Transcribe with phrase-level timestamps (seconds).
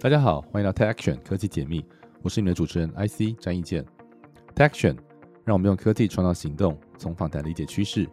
[0.00, 1.84] 大家好，欢迎来到 Tech Action 科技解密，
[2.22, 3.84] 我是你们的主持人 IC 张义健。
[4.54, 4.96] Tech Action
[5.44, 8.08] 让我们用科技创造行动，从访谈理解趋势，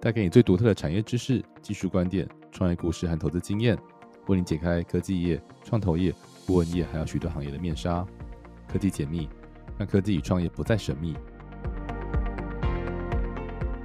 [0.00, 3.78] 带给你最独特的产业知识、技术观点、创业故事和投资经验，
[4.26, 6.12] 为你解开科技业、创投业、
[6.46, 8.06] 顾问业还有许多行业的面纱。
[8.66, 9.28] 科技解密，
[9.78, 11.14] 让科技与创业不再神秘。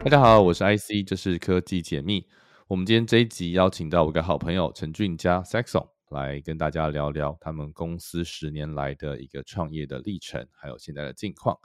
[0.03, 2.25] 大家好，我是 IC，这是科技解密。
[2.67, 11.59] 我们今天这一集邀请到我一个好朋友陈俊佳 Saxon 来跟大家聊聊他们公司十年来的一个创业的历程，还有现在的近况。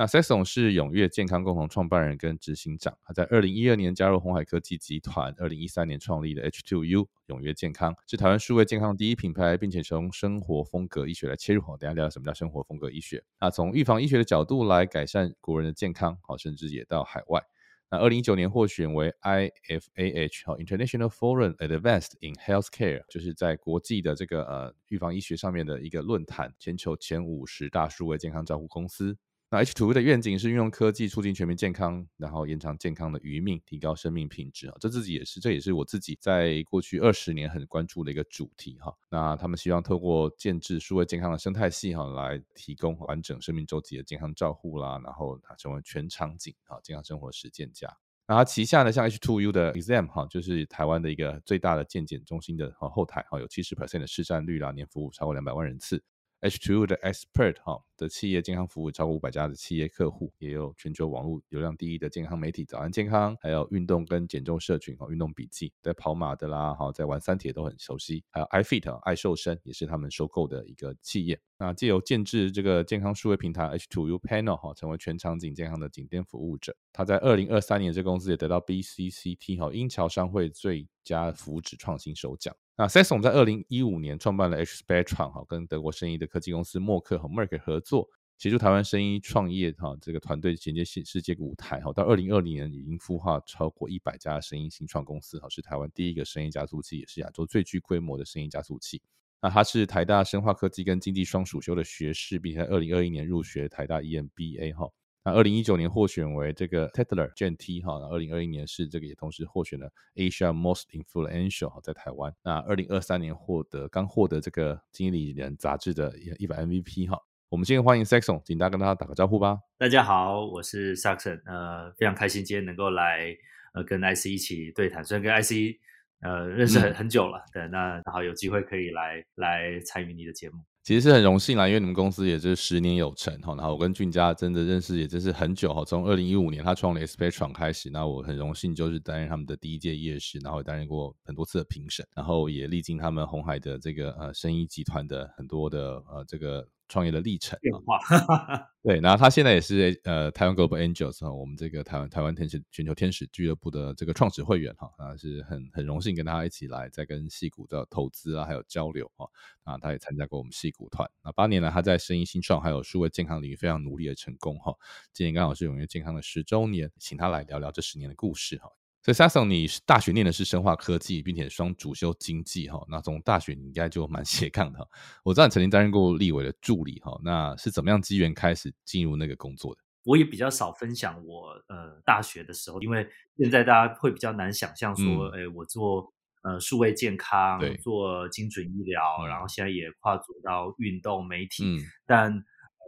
[0.00, 11.60] 那 Saxon 是永跃健康共同创办人跟执行长，他在二零一二年加入红海科技集团，二零一三年创立的 H2U 永跃健康，是台湾数位健康第一品牌，并且从生活风格医学来切入。
[11.62, 13.24] 好，等下聊聊什么叫生活风格医学。
[13.40, 17.42] 那从预防医学的角度来改善国人的健康，好，甚至也到海外。
[17.90, 29.16] 那二零一九年获选为 IFAH 好 International Forum Advanced in Healthcare，就是在国际的这个呃预防医学上面的一个论坛，全球前五十大数位健康照护公司。
[29.50, 34.76] 那 H two 的愿景是运用科技促进全民健康，然后延长健康的余命，提高生命品质啊。
[34.78, 38.94] 这自己也是，这也是我自己在过去二十年很关注的一个主题哈。
[39.08, 47.88] 那他们希望透过建制数位健康的生态系哈，来提供完整生命周期的健康照护啦，然后它成为全场景啊健康生活实践家。
[48.26, 56.04] 那它旗下呢，像 H2U 的 Exam 哈，就是台湾的一个最大的健检中心的后台哈，有七十 percent 的市占率啦，年服务超过两百万人次。
[56.40, 71.40] H2 的 Expert 哈的企业健康服务超过五百家的企业客户，也有全球网络流量第一的健康媒体早安健康，还有运动跟减重社群哈运动笔记，在跑马的啦哈，在玩三铁都很熟悉，还有 iFit 爱瘦身也是他们收购的一个企业。
[71.58, 76.76] 那借由建制这个健康数位平台 H2U Panel 哈，成为全场景健康的顶尖服务者。
[76.92, 82.54] 他在二零二三年这公司也得到 BCCT 哈英侨商会最佳福祉创新首奖。
[82.80, 91.92] 那 s a s o n 在二零一五年创办了 H Spectrum 哈，跟德国生医的科技公司默克和 Merck 合作，协助台湾生医创业哈，这个团队衔接世世界舞台哈。
[91.92, 99.02] 到二零二零年已经孵化超过一百家生医新创公司哈，是台湾第一个生医加速器，也是亚洲最具规模的生医加速器。
[99.42, 104.88] 那他是台大生化科技跟经济双主修的学士，并且二零二一年入学台大 EMBA 哈。
[105.24, 112.34] 那二零一九年获选为这个 Tetler Gen T 哈，那二零二一年是这个也同时获选了 Asia Most Influential 哈，在台湾。
[112.42, 117.20] 那二零二三年获得刚获得这个经理人杂志的一百 MVP 哈。
[117.50, 119.58] 我们今天欢迎 Saxon，请大家跟大家打个招呼吧。
[119.76, 123.34] 大家好，我是 Saxon，呃，非常开心今天能够来
[123.74, 125.78] 呃跟 IC 一起对谈，虽然跟 IC
[126.20, 130.58] 呃认识很很久了，对，那然后有机会可以来来参与你的节目。
[130.82, 146.66] 其实是很荣幸啦，因为你们公司也是十年有成哈，然后我跟俊家真的认识也真是很久哈，从二零一五年他创立 Spectrum 开始，那我很荣幸就是担任他们的第一届夜市，然后担任过很多次的评审，然后也历经他们红海的这个呃生意集团的很多的呃这个。
[146.88, 147.98] 创业的历程变化，
[148.82, 159.26] 对，然后他现在也是呃台湾 Global Angels 哈，我们这个台湾台湾天使全球天使俱乐部的这个创始会员哈，啊是很很荣幸跟大家一起来在跟戏谷的投资啊还有交流啊，
[159.64, 164.74] 啊他也参加过我们戏谷团，那八年来他在生意新创还有数位健康领域非常努力的成功哈，
[165.12, 168.70] 今年刚好是永跃健康的十周年，请他来聊聊这十年的故事哈。
[169.08, 172.84] 所以 Sason，你是大学念的是生化科技，并且双主修经济哈。
[172.90, 174.86] 那从大学你应该就蛮斜杠的。
[175.24, 177.18] 我知道你曾经担任过立委的助理哈。
[177.24, 179.80] 那是怎么样机缘开始进入那个工作的？
[180.04, 183.08] 我也比较少分享我呃大学的时候，因为
[183.38, 191.64] 现在大家会比较难想象说，哎，我做呃数位健康，做精准医疗，然后现在也跨足到运动媒体，
[192.04, 192.44] 但。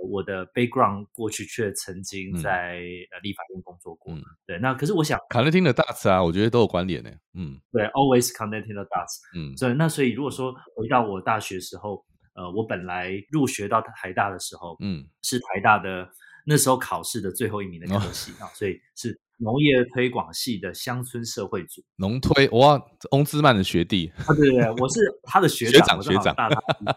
[0.09, 2.79] 我的 background 过去却曾经在
[3.11, 4.15] 呃立法院工作过，
[4.47, 16.09] 对，那可是我想，connecting the dots 啊，我觉得都有关联的，嗯，对，always connecting the dots，嗯，所以那所以如果说回到我大学时候，呃，我本来入学到台大的时候，嗯，是台大的
[16.47, 19.21] 那时候考试的最后一名的科系啊，所以是。
[19.41, 22.79] 农业推广系的乡村社会组，农推哇，
[23.13, 24.13] 翁兹曼的学弟。
[24.27, 26.47] 啊，对对对， 我是他的学长，学长，对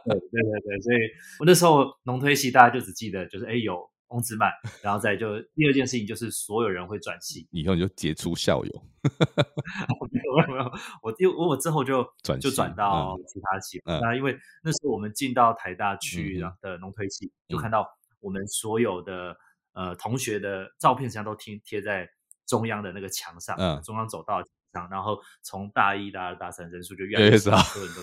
[0.06, 0.98] 对对对，所以
[1.40, 4.52] 我那时候农推系大家就只记得就是哎有翁兹曼，
[4.82, 8.84] 然后再就第二件事情就是所有人会转系，以后你就杰出校友，
[10.12, 17.88] 没有没有，我因为我之后就转就转到其他系，那因为那时候我们进到台大区的农推系，就看到
[18.20, 19.34] 我们所有的
[19.72, 22.06] 呃同学的照片实际上都贴贴在。
[22.46, 24.42] 中央的那个墙上，嗯，中央走道
[24.74, 28.02] 上，然后从大一、大二、大三人数就越来越少，所有人都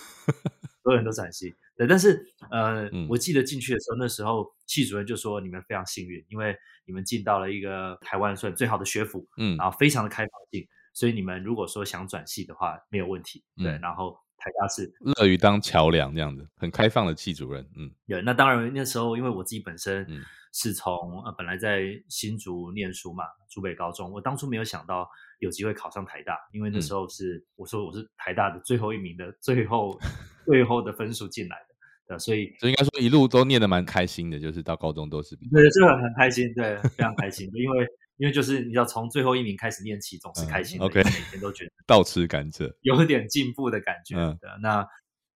[0.83, 1.55] 所有人都转系。
[1.75, 6.55] 对，但是呃，我记得进去的时候，那时候系主任就说：“你们非常幸运，因为
[6.85, 17.63] 你们进到了一个台湾算最好的学府，嗯，然后非常的开放性，所以你们如果说想转系的话，没有问题。”对，然后台大是乐于当桥梁这样子，很开放的系主任。
[17.77, 18.21] 嗯，对。
[18.23, 20.05] 那当然那时候因为我自己本身
[20.51, 25.07] 是从呃本来在新竹念书嘛，竹北高中，我当初没有想到
[25.39, 29.97] 有机会考上台大，因为那时候是我说我是台大的最后一名的最后
[30.45, 32.19] 最后的分数进来的。
[32.19, 35.33] 所以，所以应该说一路都念得蛮开心的，就是到高中都是。
[35.49, 37.49] 对，这个很开心，对，非常开心。
[37.53, 37.87] 因为，
[38.21, 40.85] 因为就是你要从最后一名开始念起，总是开心的。
[40.85, 44.15] OK，每天都觉得 倒吃甘蔗， 有点进步的感觉。
[44.15, 44.87] 嗯，那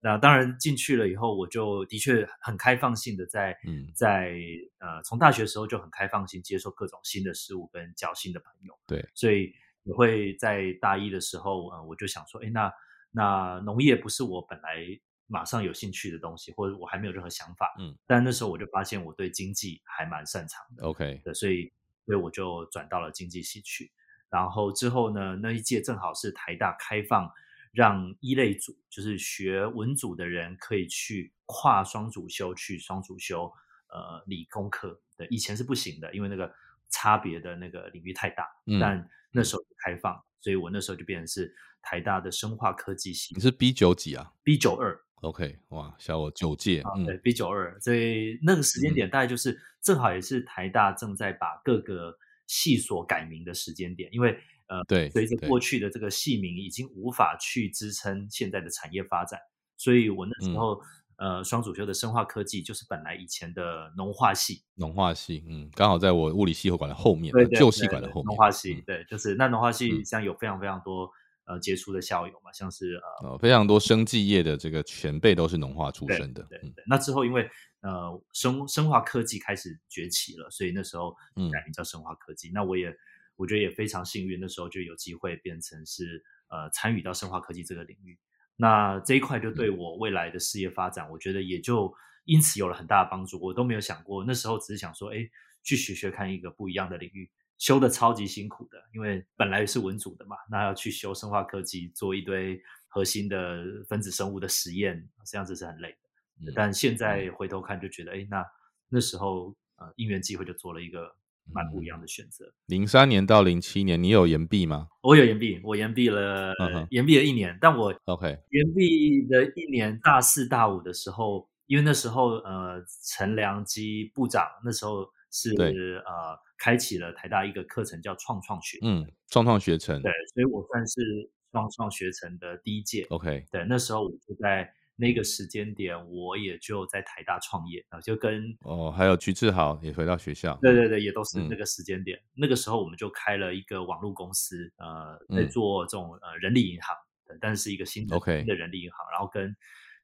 [0.02, 3.58] 那当然进去了以后，我就的确很开放性的在，
[3.96, 4.36] 在
[4.78, 8.78] 呃，从大学时候就很开放性接受各种新的事物跟交新的朋友。
[8.86, 9.52] 对，所以
[9.84, 12.72] 我会在大一的时候，呃，我就想说，哎，那
[13.10, 15.00] 那农业不是我本来。
[15.28, 21.74] 马上有兴趣的东西，或者我还没有任何想法，嗯，但那时候我就发现我对经济还蛮擅长的，OK，对，所以
[22.06, 23.92] 所以我就转到了经济系去。
[24.30, 27.32] 然后之后呢，那一届正好是台大开放，
[27.72, 33.52] 让一类组，就是学文组的人可以去跨双主修，去双主修
[33.88, 36.52] 呃理工科的，以前是不行的，因为那个
[36.90, 38.48] 差别的那个领域太大，
[38.80, 43.34] 但那时候开放，所以我那时候就变成是台大的生化科技系。
[43.36, 45.05] 你是 B 九几啊？B 九二。
[45.22, 52.16] OK，哇，小我九届，对，B 九二，所以那个时间点大概就是正好也是台大正在把各个
[52.46, 59.40] 系所改名的时间点，因为呃，对，随着过去的这个系名已经无法去支撑现在的产业发展，
[59.78, 60.80] 所以我那时候
[61.18, 71.10] 呃双主修的生化科技就是本来以前的农化系，农化系，嗯，刚好在我物理系管的后面，对，旧系管的后面，农化系，对，就是那农化系像有非常非常多。
[71.46, 76.44] 呃，杰出的校友嘛，像是呃，非常多生技业的这个前辈都是农化出身的。
[76.50, 76.84] 对对。
[76.88, 77.48] 那之后，因为
[77.82, 81.12] 呃，生生化科技开始崛起了，所以那时候
[81.52, 82.50] 改名叫生化科技。
[82.52, 82.92] 那我也
[83.36, 88.18] 我觉得也非常幸运，那时候就有机会变成是呃参与到生化科技这个领域。
[88.56, 91.94] 那这一块就对我未来的事业发展，我觉得也就
[92.24, 93.40] 因此有了很大的帮助。
[93.40, 95.18] 我都没有想过，那时候只是想说，哎，
[95.62, 97.30] 去学学看一个不一样的领域。
[97.58, 106.52] 修的超级辛苦的，因为本来是文组的嘛，那要去修生化科技，做一堆核心的分子生物的实验，这样子是很累的。
[106.54, 108.46] 但现在回头看，就觉得，哎，那
[108.90, 111.16] 那时候呃，因缘际会就做了一个
[111.52, 112.46] 蛮不一样的选择。
[112.66, 114.90] 零三年到零七年，你有延毕吗？
[115.02, 116.54] 我有延毕，我延毕了，
[116.90, 117.58] 延毕了一年。
[117.62, 126.40] 但我 OK，延毕的一年，大四大五的时候，因为那时候呃，陈良基部长那时候是呃。
[126.58, 146.96] 开启了台大一个课程叫创创学，嗯，创创学程，对，所以我算是创创学程的第一届，OK，对，那时候我就在那个时间点，我也就在台大创业啊，就跟哦，还有徐志豪也回到学校，对对对，也都是那个时间点，那个时候我们就开了一个网络公司，呃，在做这种呃人力银行，
[147.42, 149.54] 但是是一个新的新的人力银行，然后跟。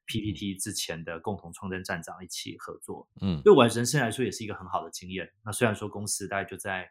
[0.06, 5.30] PPT 之前的共同创建站长一起合作，嗯，对我人生来说也是一个很好的经验。
[5.44, 6.88] 那虽然说公司大概就在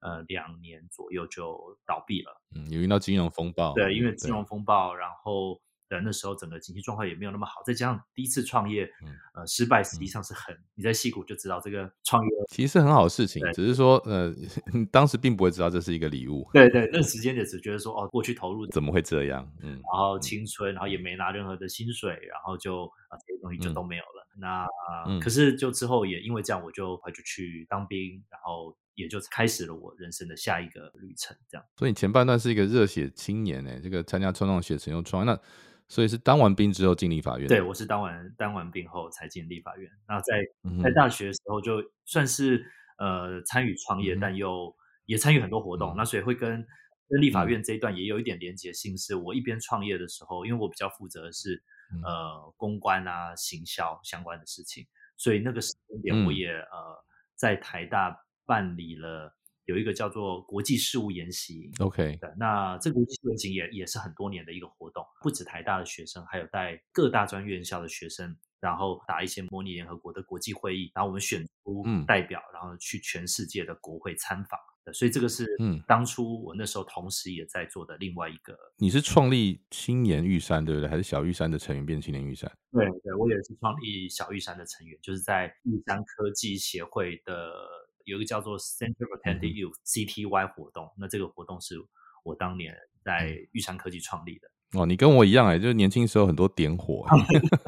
[0.00, 5.60] 呃两年左右就倒闭了，嗯，有遇到金融风暴，对，因为金融风暴，然后。
[5.88, 8.88] 的那时候整个经济状况也没有那么好，再加上第一次创业，
[9.34, 14.34] 呃，失败实际上是很，你在戏谷就知道这个创业其实是很好的事情，只是说呃，
[14.92, 16.48] 当时并不会知道这是一个礼物。
[16.52, 19.50] 对对，那时间也只觉得说哦，过去投入怎么会这样？
[19.62, 24.26] 嗯，然后青春，然后也没拿任何的薪水，然后就啊这些东西就都没有了。
[24.40, 24.66] 那
[25.20, 31.36] 可是就之后也因为这样，我就就去当兵，然后也就开始了我人生的下一个旅程。
[31.50, 35.38] 这样，所以前半段是一个热血青年呢，这个参加创创学成又创那。
[35.88, 37.48] 所以是当完兵之后进立法院。
[37.48, 39.90] 对，我是当完当完兵后才进立法院。
[40.06, 40.44] 那在
[40.82, 42.64] 在大学的时候，就算是
[42.98, 44.74] 呃参与创业，但又
[45.06, 45.94] 也参与很多活动。
[45.96, 46.64] 那所以会跟
[47.08, 48.96] 跟立法院这一段也有一点连结性。
[48.98, 51.62] 是我一边创业的时候，因为我比较负责的是
[52.04, 57.04] 呃公关啊、行销相关的事情，所以那个时间点我也呃
[57.34, 58.14] 在台大
[58.44, 59.34] 办理了。
[59.64, 64.66] 有一个叫做国际事务研习，OK 的，那这个国际事务研习也也是很多年的一个
[65.20, 74.58] 不止台大的学生，还有带各大专院校的学生，然后打一些模拟联合国的国际会议，然后我们选出代表，然后去全世界的国会参访，
[74.92, 78.56] 所以这个是嗯，当初我那时候同时也在做的另外一个。
[78.76, 80.88] 你是创立青年玉山对不对？
[80.88, 82.50] 还是小玉山的成员变青年玉山？
[82.72, 87.52] 对对，我也是创立小玉山的成员，就是在玉山科技协会的。
[88.04, 91.76] 有一个叫做 Center for Talented Youth（CTY） 活动，那这个活动是
[92.24, 94.48] 我当年在玉山科技创立的。
[94.74, 97.06] 哦，你跟我一样哎，就是年轻时候很多点火。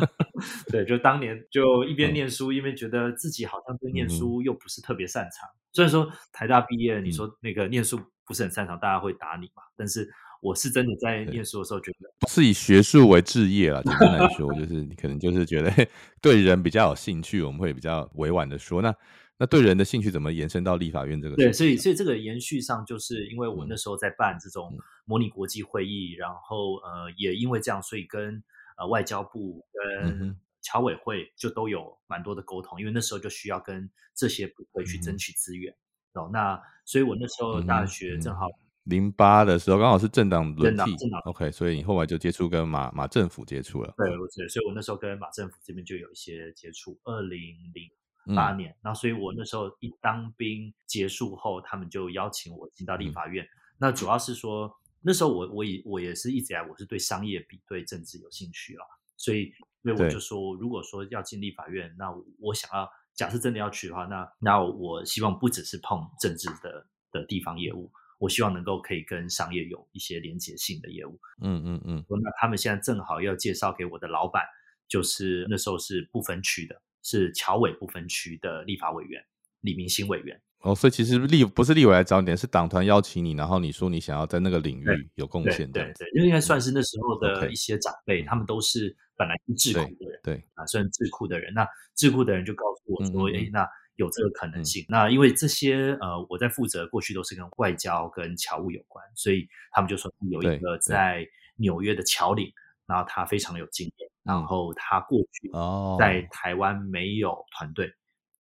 [0.71, 5.49] 对，就当年就一边念书，一边觉得自己好像对念书又不是特别擅长。
[5.73, 9.63] 虽然说台大毕业，你说那个念书不是很擅长，大家会打你嘛。
[9.77, 10.09] 但是
[10.43, 15.71] 我是真的在念书的时候觉得，不是以学术为置业了，简单来说，就是你可能就是觉得
[16.21, 18.95] 对人比较有兴趣，我们会比较委婉的说，那
[19.41, 21.35] 那对人的兴趣怎么延伸到立法院这个？
[21.35, 28.45] 对，所以所以这个延续上，就是因为我那时候在办这种模拟国际会议，然后呃，也因为这样，所以跟
[28.77, 35.75] 呃外交部跟侨委会就都有蛮多的沟通，因为那时候就需要跟这些部会去争取资源
[36.13, 36.29] 哦。
[36.31, 38.47] 那所以我那时候大学正好。
[38.85, 40.83] 零八的时候，刚好是政党轮替
[41.25, 43.95] ，OK，所以你后来就接触跟马马政府接触了。
[43.97, 46.99] 对，对，所以我那时候跟马政府这边就有一些接触。
[47.05, 47.39] 二零
[47.73, 47.89] 零
[48.35, 53.47] 八年，那所以我那时候一当兵结束后，他们就邀请我进到立法院。
[53.79, 58.85] 那主要是说，那时候我我也我也是一直来，我是对商业比对政治有兴趣了，
[59.17, 67.91] 所以所以我就说，如果说要进立法院，那我想要假设真的要去的话，那那我希望不只是碰政治的的地方业务。
[68.19, 71.19] 我希望能够可以跟商业有一些连接性的业务。
[71.41, 72.05] 嗯嗯嗯。
[72.07, 74.45] 那他们现在正好要介绍给我的老板，
[74.87, 79.23] 就是那时候是不分区的，是侨委不分区的立法委员
[79.61, 80.41] 李明星委员。
[80.61, 85.71] 哦，所以其实立不是立委来找你，是党团邀请你，然后你说你想要在那个领域有贡献。
[85.71, 91.53] 对对，因为应该算是那时候的一些长辈，他们都是本来是智库的人，对啊，算智库的人。
[91.55, 93.67] 那智库的人就告诉我说：“哎，那。”
[93.97, 94.83] 有这个可能性。
[94.89, 101.23] 那因为这些呃，我在负责过去都是跟外交跟侨务有关，所以他们就说有一个在
[101.57, 102.51] 纽约的侨领，
[102.91, 105.49] 然后他非常有经验，然后他过去
[105.97, 107.89] 在台湾没有团队，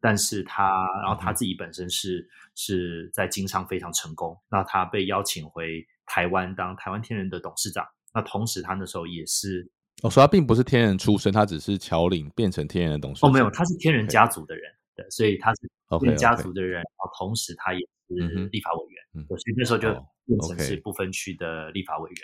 [0.01, 0.71] 但是他
[1.03, 7.87] 然后他自己本身是是在经商非常成功，那他被邀请回台湾当台湾天人的董事长。
[8.15, 9.71] 那同时他那时候也是，
[10.03, 13.29] 我说他并不是天人出身，他只是侨领变成天人的董事长。
[13.29, 14.73] 哦，没有，他是天人家族的人。
[14.97, 15.61] 对所以他是
[16.01, 17.79] 天家族的人，然后同时他也
[18.09, 19.93] 是立法委员，所以那时候就
[20.27, 22.19] 变成是不分区的立法委员。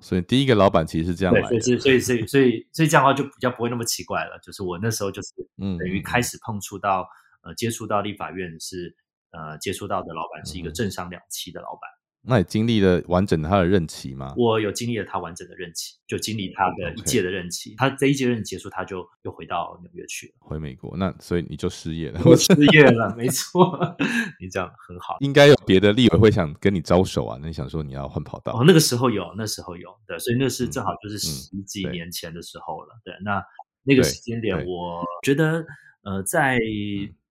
[0.00, 4.38] 所以第一个老板其实是这样来，所以所以所以所以所以这样的话就比较不会那么奇怪了。
[4.42, 7.06] 就是我那时候就是等于开始碰触到
[7.42, 8.94] 呃接触到立法院是
[9.30, 11.99] 呃接触到的老板是一个政商两栖的老板。
[12.22, 14.34] 那你经历了完整的他的任期吗？
[14.36, 17.74] 我有经历了他完整的任期，就经历他的一届的任期。
[17.78, 20.94] 他这一届任期结束，他就又回到纽约去了，回美国。
[20.98, 23.96] 那所以你就失业了，我失业了，没错。
[24.38, 27.38] 你这样很好，应该有别的立委会想跟你招手啊？
[27.40, 28.52] 那你想说你要换跑道？
[28.52, 33.00] 哦，那个时候有，那时候有，对，所以那是正好就是十几年前的时候了。
[33.02, 33.42] 对，那
[33.82, 35.64] 那个时间点，我觉得
[36.02, 36.58] 呃，在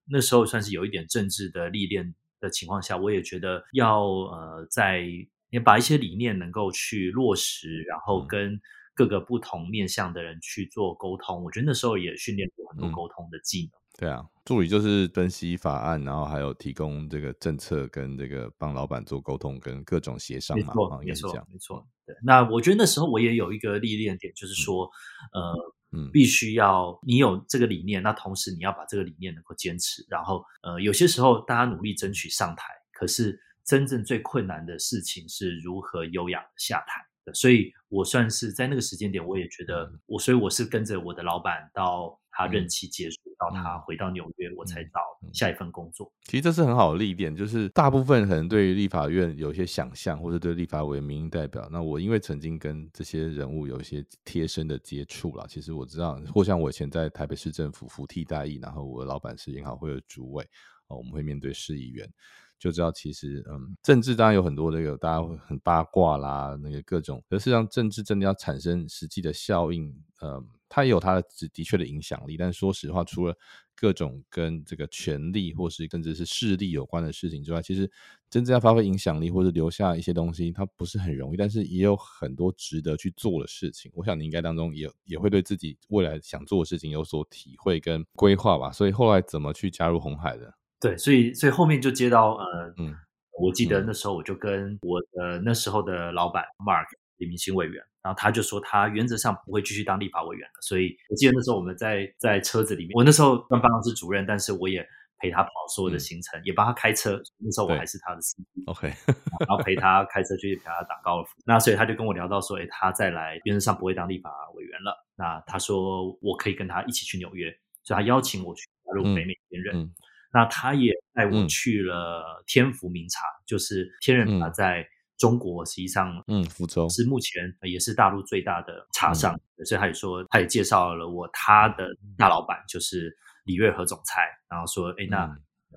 [0.06, 2.12] 那时候算是有一点政治的历练。
[2.40, 5.04] 的情况下，我也觉得要呃，在
[5.50, 8.60] 也把一些理念能够去落实，然后跟
[8.94, 11.44] 各个不同面向的人去做沟通。
[11.44, 13.80] 我觉得那时候也训练过很多沟通的技能。
[13.98, 20.66] 对啊，助理就是分析法案，然后还有提供这个政策跟这个帮老板做沟通跟各种协商嘛。
[20.66, 21.86] 没错，没错，没错。
[22.06, 24.90] 对，那我觉得那时候我也有一个历练点，就是说，
[25.32, 25.74] 呃。
[25.92, 30.06] 嗯，必须要你有这个理念，那同时你要把这个理念能够坚持。
[30.08, 37.34] 然后，呃，有些时候大家努力争取上台，可是真正最困难的事情是如何优雅下台的。
[37.34, 42.19] 所以我算是在那个时间点，我也觉得我，所以我是跟着我的老板到。
[42.40, 45.00] 他任期结束到他回到纽约，我才找
[45.32, 46.10] 下一份工作。
[46.22, 51.68] 其实这是很好的历练，就是大部分可能对于立法院有一些想象，或者对立法委民意代表。
[51.70, 60.42] 那我因为曾经跟这些人物有一些贴身的接触了，其实我知道，或像我以前在台北市政府服替代役，然后我的老板是银行会的主委，
[60.86, 62.10] 哦，我们会面对市议员，
[62.60, 70.46] 就知道其实嗯，政治当然有很多这个大家会很八卦啦，那个各种，可是上政治真的要产生实际的效应，嗯。
[70.72, 73.36] 它也有它的的确的影响力，但说实话，除了
[73.74, 77.90] 各种跟这个权力或是甚至是势力有关的事情之外，其实
[78.30, 81.36] 真正要发挥影响力或者留下一些东西，它不是很容易。
[81.36, 83.90] 但是也有很多值得去做的事情。
[83.96, 88.70] 我想你应该当中也也会对自己未来想做的事情有所体会跟规划吧。
[88.70, 90.54] 所以后来怎么去加入红海的？
[90.80, 92.94] 对，所以所以后面就接到呃，嗯，
[93.38, 96.86] 我记得那时候我就跟我的那时候的老板 Mark
[97.18, 97.82] 李明星委员。
[98.02, 100.54] 然后他就说，他原则上不会继续当立法委员了。
[100.62, 104.82] 所以我记得那时候我们在在车子里面，我那时候当办公室主任，但是我也
[105.18, 107.20] 陪他跑所有的行程，也帮他开车。
[107.36, 111.32] 那时候我还是他的司机，OK，然后陪他开车去陪他打高尔夫。
[111.44, 114.96] 那所以他就跟我聊到说，哎，他再来原则上不会当立法委员了。
[115.14, 119.90] 那他说我可以跟他一起去纽约，所以他邀请我去加入北美天任。
[120.32, 124.86] 那他也带我去了天福名茶，就是天任茶在。
[125.18, 135.30] 中国实际上，嗯，福州是目前也是大陆最大的茶商，所以他也说，他也介绍了我他的大老板就是李瑞和总裁，然后说，哎，那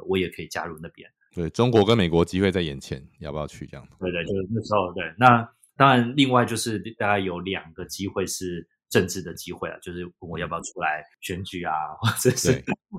[0.08, 1.06] 我也可以加入那边。
[1.36, 3.86] 对中国跟美国机会在眼前，要不要去这样？
[4.00, 5.14] 对对，就是那时候对。
[5.18, 5.46] 那
[5.76, 12.52] 当然，另外就是大概有两个机会是政治的机会啊，就是问我要不要出来选举啊，或者是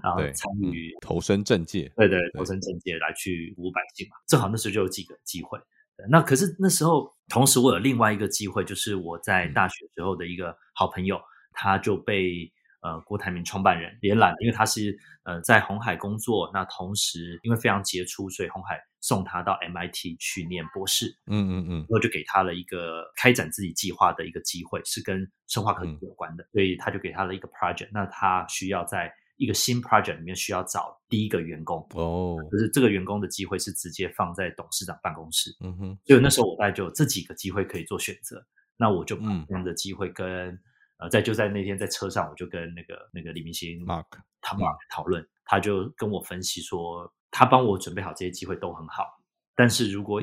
[0.03, 4.17] 然后参与投身政界，对对，投身政界来去服务百姓嘛。
[4.27, 5.57] 正好那时候就有几个机会。
[6.11, 11.21] 那可是那时候，同时我有另外一个机会，就是我在大学时候的一个好朋友，
[11.53, 12.51] 他就被
[12.83, 21.15] 呃郭台铭创办人连揽，因为他是呃在红海工作，那同时因为非常杰出，所以红海送他到 MIT 去念博士。
[21.27, 29.13] 嗯嗯嗯，然后就给他了一个开展自己计划的一个机会，是跟生化科技有关的，所以他就给他了一个 project，那他需要在。
[29.37, 38.41] 一个新 project 里面需要找第一个员工哦，就是这个员工的机会是直接放在董事长办公室，嗯哼，所以那时候我大概就有这几个机会可以做选择，
[38.77, 40.57] 那我就把这样的机会跟
[40.99, 44.07] 呃，在就在那天在车上，我就跟那个那个李明星 Mark
[44.41, 49.21] 他 Mark 讨论，他就跟我分析说，他帮我准备好这些机会都很好，
[49.57, 50.23] 但是如果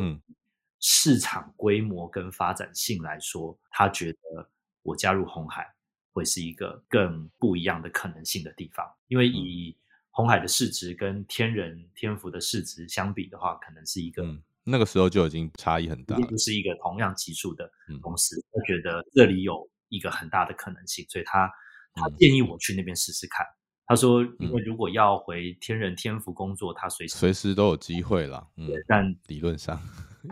[0.80, 4.50] 市场规模跟发展性来说，他觉得
[4.84, 5.68] 我加入红海。
[6.14, 9.74] 会是一个更不一样的可能性的地方，因为以
[10.10, 14.22] 红海的市值跟天人天福的市值相比的话，可能是一个
[14.66, 18.36] 那个时候就已经差异很大，并不是一个同样级数的公司。
[18.52, 21.50] 他觉得这里有一个很大的可能性，所以他
[21.94, 23.46] 他建议我去那边试试看。
[23.86, 28.48] 他说，因为如果要回天人天福工作，他随时随时都有机会了。
[28.58, 29.82] 嗯，但理论上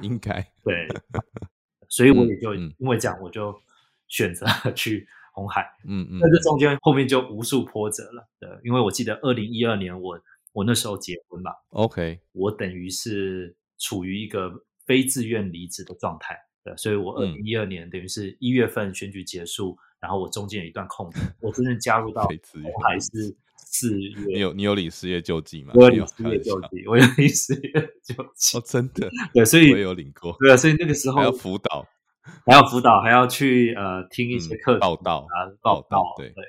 [0.02, 0.42] 应该。
[0.64, 0.88] 对，
[1.90, 3.54] 所以我也就因为这样，我就
[4.08, 5.08] 选择去。
[5.32, 10.20] 红海，嗯嗯，但这中间后面就无数波折了，对，因为我记得二零一二年我
[10.52, 14.52] 我那时候结婚嘛，OK，我等于是处于一个
[14.86, 25.74] 非自愿离职的状态，对，所以我二零一二年等于是一月份选举结束，然后我中间有一段空白，我真正加入到红海是四月，你有你有领失业救济吗？
[25.76, 27.72] 我有领失业救济，我有领失业
[28.04, 31.88] 救济，哦，真的，对，所以我有领过，对啊，所以那个时候还要辅导。
[32.46, 36.44] 还要辅导，还要去呃听一些课报道啊，报道，对对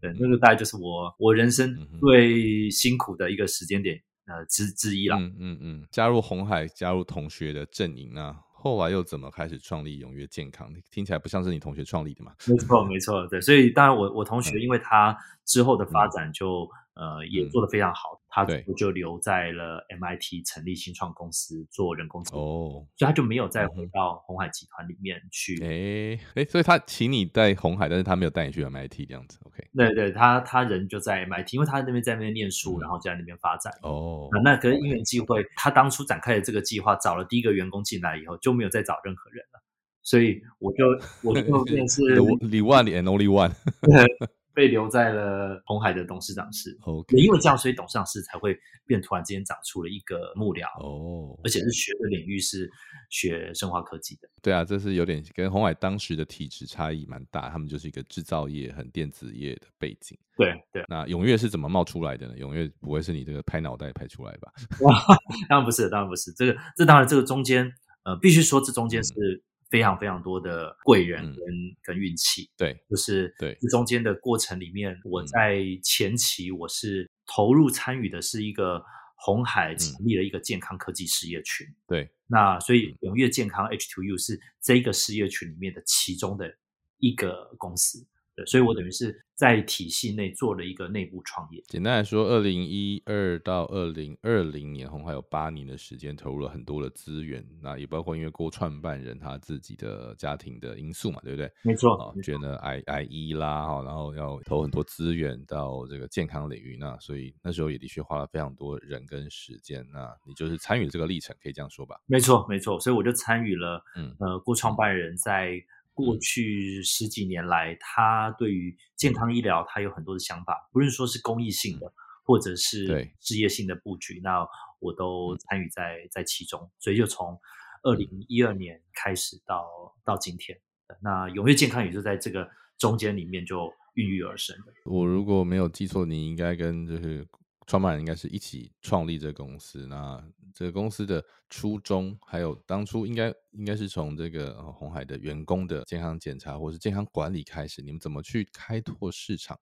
[0.00, 5.16] 对，那个大概就是我我人生最辛苦的一个时间点呃之之一了。
[5.16, 10.72] 嗯嗯嗯，加入红海，加入同学的阵营啊，后来又怎么开始创立永跃健康？
[10.90, 12.32] 听起来不像是你同学创立的嘛？
[12.46, 16.68] 没错没错，对，所以当然我我同学因为他之后的发展就。
[16.96, 18.42] 呃，也做得非常好，他
[18.74, 25.62] 就留在了 MIT 成立新创公司做人工智能，哦，所以他就没有再回到红海集团里面去。
[25.62, 29.38] 哎哎，所以他请你在红海，但是他没有带你去 MIT 这样子。
[29.44, 33.70] OK，对对，他他人就在 MIT，因为他那边在那边念书，然后就在那边发展。
[33.82, 39.62] 哦，那可是因缘际会，他当初展开的这个计划，找了第一个员工进来以后，就没有再找任何人了，
[40.02, 40.86] 所以我就
[41.22, 43.52] 我就 变是 the one and only one。
[44.56, 46.74] 被留在了红海的董事长室，
[47.10, 52.66] 也因为这样，所以董事长室才会变突然之间长出了一个幕僚哦，而且是学的领域是
[53.10, 54.26] 学生化科技的。
[54.40, 60.16] 对啊，这是有点跟红海当时的体制差异蛮大，他们就是一个制造业、很电子业的背景。
[60.38, 62.38] 对对，那永跃是怎么冒出来的呢？
[62.38, 64.50] 永跃不会是你这个拍脑袋拍出来吧？
[64.80, 64.98] 哇
[65.50, 66.32] 当然不是，当然不是。
[66.32, 67.70] 这个这当然这个中间，
[68.04, 69.42] 呃，必须说这中间是。
[69.68, 71.44] 非常非常多的贵人跟
[71.82, 73.56] 跟运气，对，就是对。
[73.60, 78.82] 这中间的过程里面，我在前期我是投入参与的是一个
[79.16, 86.54] 红海成立了一个健康科技事业群，对，那所以永跃健康 H2U 是这个事业群里面的其中的
[86.98, 88.06] 一个公司。
[88.44, 91.62] 所以我等于是在体系内做了一个内部创业。
[91.68, 101.50] 简单来说，二零一二到二零二零年，红海有八年的时间投入了很多的资源，那也包括因为郭创办人他自己的家庭的因素嘛，对不对？
[101.62, 109.86] 没错，觉得癌癌医啦，哈，然后要投很多资源到这个健康领域，那所以那时候也的确花了非常多人跟时间。
[109.92, 111.96] 那你就是参与这个历程，可以这样说吧？
[112.06, 112.78] 没错，没错。
[112.80, 115.62] 所以我就参与了，嗯，呃，郭创办人在。
[115.96, 121.90] 过去十几年来，他对于健康医疗，他有很多的想法，不论说是公益性的，
[122.22, 122.86] 或者是
[123.18, 124.46] 事业性的布局，那
[124.78, 126.70] 我都参与在在其中。
[126.78, 127.40] 所以就从
[127.82, 129.66] 二零一二年开始到
[130.04, 130.60] 到今天，
[131.02, 134.72] 那永跃健康也就在这个中间里面就孕育而生的。
[134.84, 137.26] 我如果没有记错，你应该跟就是。
[137.66, 139.86] 创办人应该是一起创立这个公司。
[139.86, 140.22] 那
[140.54, 147.82] 这个公司的初衷，还有当初应该应该是从这个红海的员工的健康检查或是健康管理开始。
[147.82, 149.58] 你们怎么去开拓市场，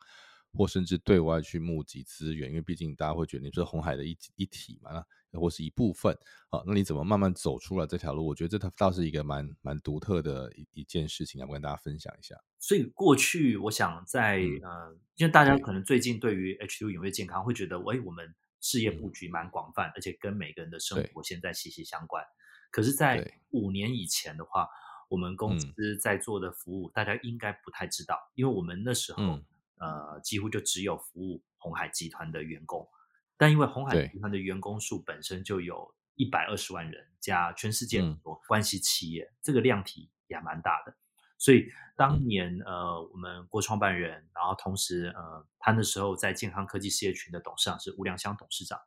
[0.56, 2.48] 或甚至对外去募集资源？
[2.48, 5.04] 因为毕竟大家会觉得你是红海的一一体嘛。
[5.30, 6.16] 那或是一部分，
[6.48, 8.24] 好，那你怎么慢慢走出来这条路？
[8.24, 12.36] 我觉得这它倒是一个蛮蛮独特的一一件事情，要跟大家分享一下。
[12.60, 22.24] 所以过去我想在呃，因为大家可能最近对于 H2 永跃健康会觉得，喂，我们事业布局蛮广泛，而且跟每个人的生活现在息息相关。
[22.70, 24.68] 可是，在五年以前的话，
[25.08, 29.40] 我们公司在做的服务，大家应该不太知道，因为我们那时候
[29.78, 32.88] 呃几乎就只有服务红海集团的员工，
[33.36, 40.94] 但因为红海集团的员工数本身就有一百二十万人，加全世界很多关系企业，这个量体也蛮大的。
[41.36, 48.78] 所以当年呃，我们郭创办人，然后同时呃，他那时候在健康科技事业群的董事长是吴良香董事长，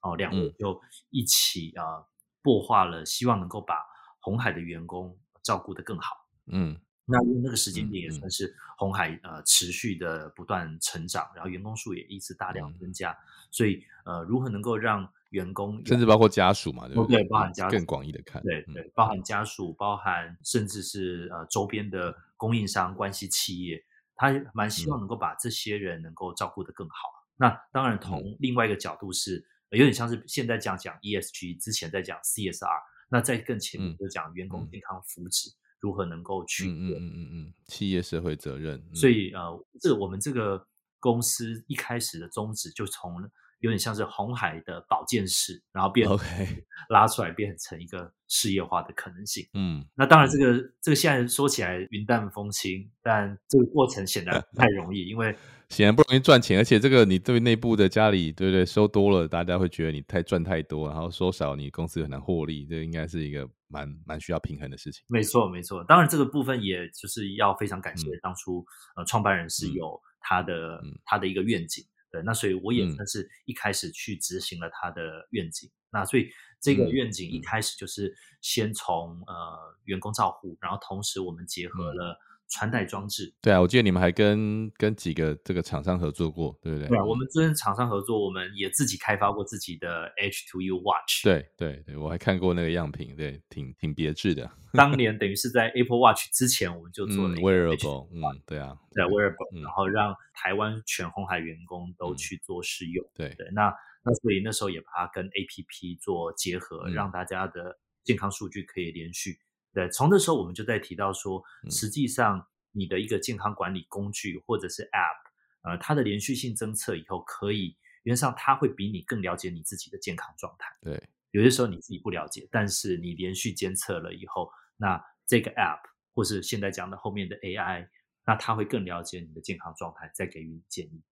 [0.00, 0.78] 哦，两位就
[1.10, 2.04] 一起啊，
[2.42, 3.76] 擘画了，希望能够把
[4.20, 6.16] 红海的员工照顾得更好。
[6.46, 6.80] 嗯，
[7.12, 12.90] 那因为那个时间点也算是红海呃持续的不断成长，然后员工数也一直大量增。
[12.92, 13.16] 加，
[13.50, 17.24] 所以呃，如何能够让员工甚至包括家属嘛，对不对？
[17.24, 23.82] 包含家属更广义的看，对对，包含家属，包含甚至是呃周边的供应商关系企业，
[24.14, 26.94] 他蛮希望能够把这些人能够照顾得更好。
[27.36, 32.68] 那当然，从另外一个角度是有点像是现在讲讲 ESG，之前在讲 CSR，
[33.08, 38.82] 那在更前面就讲员工健康福祉如何能够去嗯嗯嗯嗯企业社会责任。
[38.94, 40.66] 所以呃，这我们这个
[40.98, 43.30] 公司一开始的宗旨就从。
[43.62, 46.24] 有点像是红海的保健室，然后变 OK
[46.90, 49.46] 拉出来变成一个事业化的可能性。
[49.54, 55.38] 嗯，那当然，这个这个现在说起来云淡风轻，但这个过程显然不太容易，因为
[55.72, 58.66] 显然不容易赚钱，而且这个你对内部的家里，对不对？
[58.66, 65.02] 收多了，大家会觉得你太赚太多，然后收少，你公司很难获利，这应该是一个蛮蛮需要平衡的事情。
[65.08, 65.82] 没错，没错。
[65.84, 68.62] 当然，这个部分也就是要非常感谢当初
[68.96, 71.82] 呃创办人是有他的他的一个愿景。
[72.10, 75.70] 对，那所以我也算是一开始去执行了他的愿景。
[75.90, 76.28] 那所以
[76.60, 82.14] 这个愿景一开始就是先从呃员工照护，然后同时我们结合了。
[82.52, 86.86] 穿戴装置，对啊，我记得你们还跟跟几个这个厂商合作过，对不对？
[86.86, 91.24] 对啊，我们跟厂商合作，我们也自己开发过自己的 H2U Watch。
[91.24, 94.50] 对对对，我还看过那个样品，对，挺挺别致的。
[94.74, 103.02] 当 年等于是在 Apple Watch 之前，我们就做了 Wearable，嗯，对啊，对 Wearable，然后让台湾全红海员工都去做试用。
[103.14, 109.38] 对对，那那所以那时候也把它跟 APP 做结合，让大家的健康数据可以连续。
[109.74, 120.68] 对，从那时候我们就在提到说，实际上你的一个健康管理工具或者是 App，呃，它的连续性侦测以后，可以原则上它会比你更了解你自己的健康状态。
[120.82, 125.80] 对，有些时候你自己不了解，但是你连续监测了以后，那这个 App
[126.14, 127.88] 或是现在讲的后面的 AI，
[128.26, 131.02] 那它会更了解你的健康状态，再给予你建议。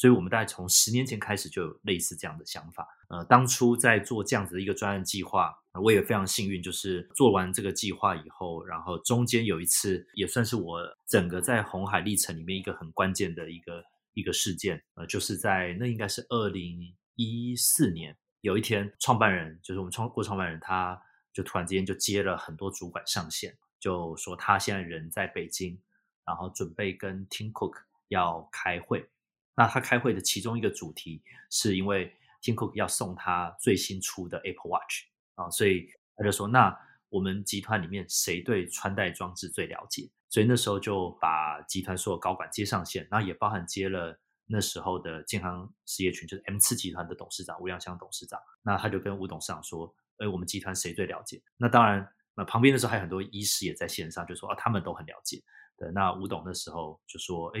[0.00, 2.88] 所以，我们大概从十年前开始就有类似这样的想法。
[3.08, 13.84] 呃，当初在做这样子的一个专案计划，我也非常幸运，就是做完这个计划以后，然后中间有一次也算是我整个在红海历程里面一个很关键的一个
[14.14, 14.82] 一个事件。
[14.94, 20.98] 呃，就是在那应该是二零一四年，有一天，创办人就是我们创过创办人，他
[21.30, 25.78] 就突然之间就接了很多主管上线，就说他现在人在北京，
[26.24, 27.74] 然后准备跟 Tim Cook
[28.08, 29.06] 要开会。
[29.54, 36.74] 那他开会的其中一个主题，是因为 Tim Cook 要送他最新出的 Apple Watch 啊，所以他就说：“那
[37.10, 48.40] 我们集团里面谁对穿戴装置最了解？”所以那时候就把集团所有高管接上线，那也包含接了那时候的健康事业群，就是 M 次集团的董事长吴良香董事长。
[48.62, 55.42] 那他就跟吴董事长说：“哎，我们集团谁最了解？”那当然，那旁边的时候还有很多医师也在线上，就说：“啊，他们都很了解。”
[55.76, 57.60] 对，那吴董那时候就说：“哎。”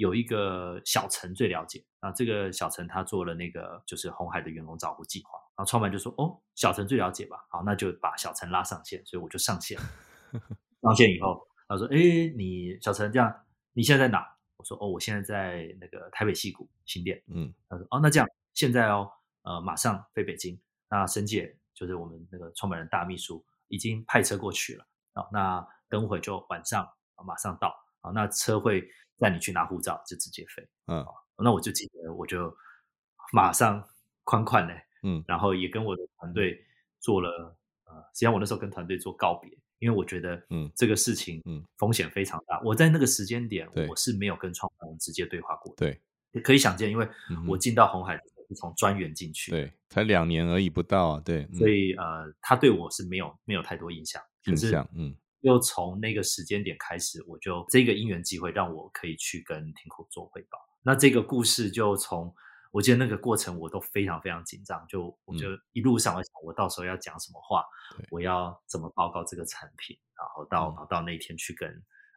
[0.00, 9.78] 有一个小陈最了解啊，这个小陈他做了那个就是红海的员工照顾计划，然后创办就说哦，小陈最了解吧，好，那就把小陈拉上线，所以我就上线。
[10.80, 14.26] 上线以后，他说，哎，你小陈这样，你现在在哪？
[14.56, 17.22] 我说，哦，我现在在那个台北戏谷新店。
[17.26, 19.10] 嗯，他说，哦，那这样，现在哦，
[19.42, 20.58] 呃，马上飞北京。
[20.88, 25.28] 那沈姐就是我们那个创办人大秘书，已经派车过去了啊。
[25.30, 26.88] 那等会就晚上
[27.22, 28.10] 马上到啊。
[28.12, 28.82] 那车会。
[29.20, 31.04] 带你去拿护照就直接飞，嗯，
[31.36, 32.52] 那我就记得我就
[33.32, 33.86] 马上
[34.24, 36.58] 宽宽嘞，嗯，然后也跟我的团队
[36.98, 37.54] 做了，
[37.84, 42.58] 呃，实际上我那时候跟团队做告别，因为我觉得，嗯，这个事情，嗯，风险非常大。
[42.64, 45.94] 我在那个时间点，我是没有跟创办人直接对话过的，
[46.32, 47.06] 对，可以想见，因为
[47.46, 48.16] 我进到红海
[48.48, 55.14] 是从专员进去，对，才两年而已不到啊，对，所以呃，他对我是没有没有太多印象，印象，嗯。
[55.40, 60.58] 又从那个时间点开始，我就这个因缘机会让我可以去跟天口做汇报。
[60.82, 62.34] 那这个故事就从
[62.70, 67.64] 我记得那个过程我都非常非常紧张，就我就一路上我想我到时候要讲什么话，
[68.10, 71.68] 我要怎么报告这个产品，然后到到那天去跟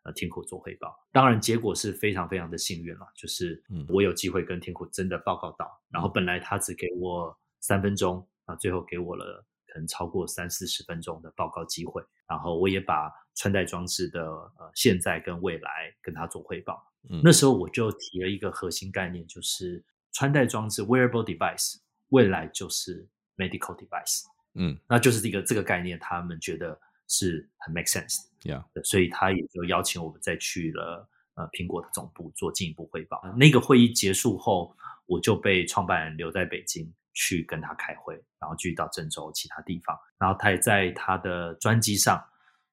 [0.03, 0.95] 呃天口做汇报。
[1.11, 9.45] 当然结果是非常非常的幸运了，就是我有机会跟天口真的报告到，然后本来他只给我三分钟，啊最后给我了。
[9.73, 16.87] 可能超过三四十分钟的报告机会，然后我也把穿戴装置的呃现在跟未来跟他做汇报。
[17.09, 21.77] 嗯那时候我就提了一个核心概念，就是穿戴装置 （wearable device）
[22.09, 24.21] 未来就是 medical device。
[24.53, 28.19] 嗯，那就是这个这个概念，他们觉得是很 make sense。
[28.43, 33.19] Yeah，所以他也就邀请我们再去了呃苹果的总部做进一步汇报。
[33.35, 39.97] 那个会议结束后，我就被创办人留在北京去跟他开会，然后继续到郑州其他地方。
[40.17, 42.23] 然后他也在他的专机上。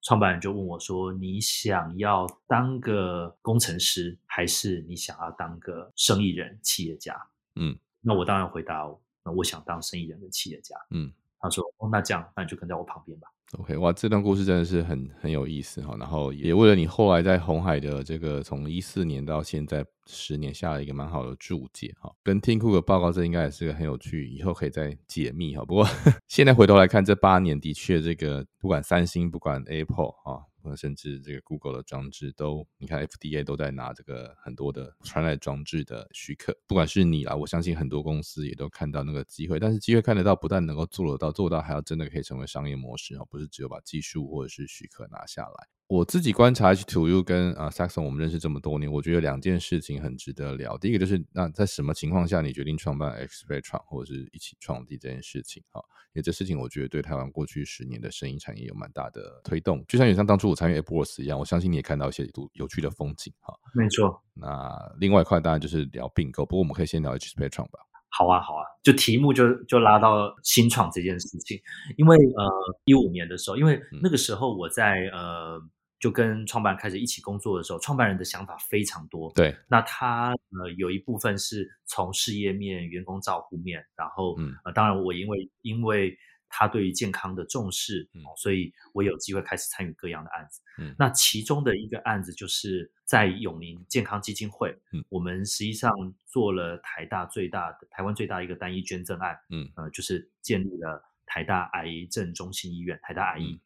[0.03, 7.14] 创办人就问我说：“你想要当个工程师，还是你想要当个生意人、企业家？”
[7.57, 8.90] 嗯，那我当然回答
[9.22, 15.96] ：“那我想当生意人跟企业家。”嗯，他说：“哦，那这样，那你就跟在我旁边吧。” OK，哇，这段故事真的是很很有意思哈。
[15.98, 22.12] 然后也为了你后来在红海的这个从一四年到现在十年下了一个蛮好的注解哈。
[22.22, 25.64] 跟听库的报告，这应该也是个很有趣，以后可以再解密哈。
[25.64, 25.84] 不过
[26.28, 30.49] 现在回头来看，这八年的确这个不管三星，不管 Apple 啊。
[30.77, 36.57] 甚至这个 Google 的装置都，你看 FDA 都在拿这个很多的穿戴装置的许可。
[36.66, 39.59] 不管是你啦，我相信很多公司也都看到那个机会。
[39.59, 45.80] 但是机会看得到，不但能够做得到，做到还要真的可以成为商业模式哦，不是只有把技术或者是许可拿下来。
[45.90, 50.79] 我自己观察 H to U 跟啊 Saxon，我们认识这么多年，我觉得两件事情很值得聊。
[50.79, 55.61] 第一个就是，那在什么情况下你决定创办 X e r 或者是一起创立这件事情？
[55.72, 55.81] 哈，
[56.14, 59.85] 因为这事情我觉得对台湾过去十年的生意产业有蛮大的推动。
[59.88, 63.35] 就像有像当初我参与 AppWorks 一样，我相信你也看到一些有趣的风景。
[63.40, 64.22] 哈，没错。
[64.35, 67.81] 那另外一块当然就是聊并购，不过我们可以先聊 X e r 吧。
[68.11, 71.59] 好啊，好啊，就题目就就拉到新创这件事情，
[71.96, 72.48] 因为呃
[72.85, 75.61] 一五年的时候，因为那个时候我在呃。
[76.00, 79.30] 就跟创办开始一起工作的时候，创办人的想法非常多。
[79.34, 84.34] 对，那他呃有一部分是从事业面、员工照顾面，然后
[84.64, 86.16] 呃当然我因为因为
[86.48, 88.08] 他对于健康的重视，
[88.38, 90.62] 所以我有机会开始参与各样的案子。
[90.78, 95.92] 嗯，那其中的一个案子就是在永宁健康基金会，嗯，我们实际上
[96.24, 103.60] 做了台大最大的台湾最大一个单一捐赠案，嗯，呃就是建立了台大癌症中心医院，台大癌医。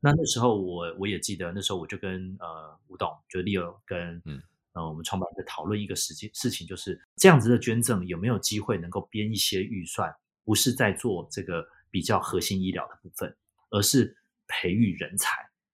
[0.00, 4.40] 那那时候我我也记得，那时候我就跟呃吴董，就 Leo 跟嗯
[4.72, 13.34] 呃我们创办人在讨论一个事情，事情就是这样子的捐赠有没有机会能够编一些预算，不是在做这个比较核心医疗的部分，
[13.70, 15.30] 而是培育人才，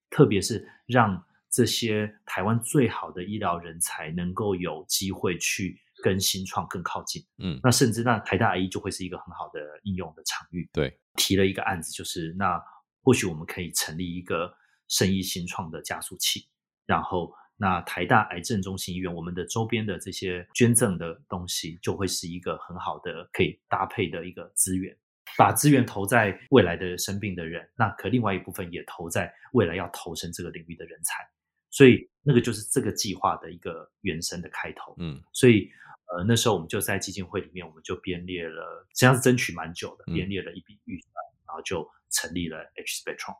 [0.08, 7.22] 特别是让这些台湾最好的医疗人才能够有机会去跟新创更靠近。
[7.38, 10.70] 嗯，那甚至那台大 A 就会是一个很好的应用的场域。
[10.72, 12.62] 对，提了一个案子，就是那。
[13.02, 14.54] 或许我们可以成立一个
[14.88, 16.48] 生意新创的加速器，
[16.86, 24.96] 然后那台大癌症中心医院，我们的周边的这些捐赠的东西，就会是一个很好的可以搭配的一个资源，
[25.38, 31.24] 把资源投在未来的生病的人，那可另外一部分也投在未来要投身这个领域的人才，
[31.70, 34.94] 所以那个就是这个计划的一个原生的开头。
[34.98, 35.70] 嗯，所以
[36.14, 41.21] 呃那时候我们就在基金会里面，我们就编列了，实际上是争取蛮久的，编列了一笔预算，
[41.52, 41.86] 然后就。
[42.14, 43.34] 成立了 H Spectrum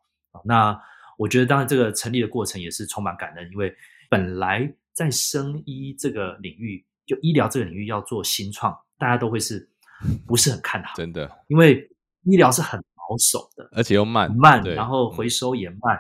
[0.46, 0.80] 那
[1.18, 3.70] 我觉得当然这个成立的过程也是充满感恩，因为
[4.08, 9.68] 本来在生医这个领域，就医疗这个领域要做新创，大家都会是
[10.26, 10.94] 不是很看好？
[10.96, 11.86] 真的，因为
[12.22, 15.98] 医疗是很保守的，而且又慢慢，然后回收也慢。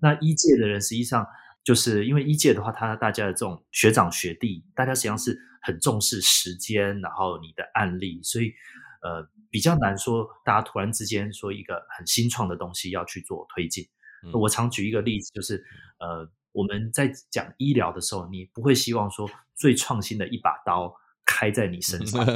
[0.00, 1.24] 那医界的人实际上
[1.62, 8.52] 就是因为医界的话，他大家的这种学长学弟，大家实际上是很重视时间，然后你的案例，所以
[9.02, 9.30] 呃。
[9.50, 13.86] 比较难说，大家突然之间说一个很新创的东西要去做推进。
[14.32, 15.64] 我常举一个例子，就是
[15.98, 20.92] 呃，我们在讲医疗的时候，你不会希望说最创新的一把刀
[21.24, 22.26] 开在你身上，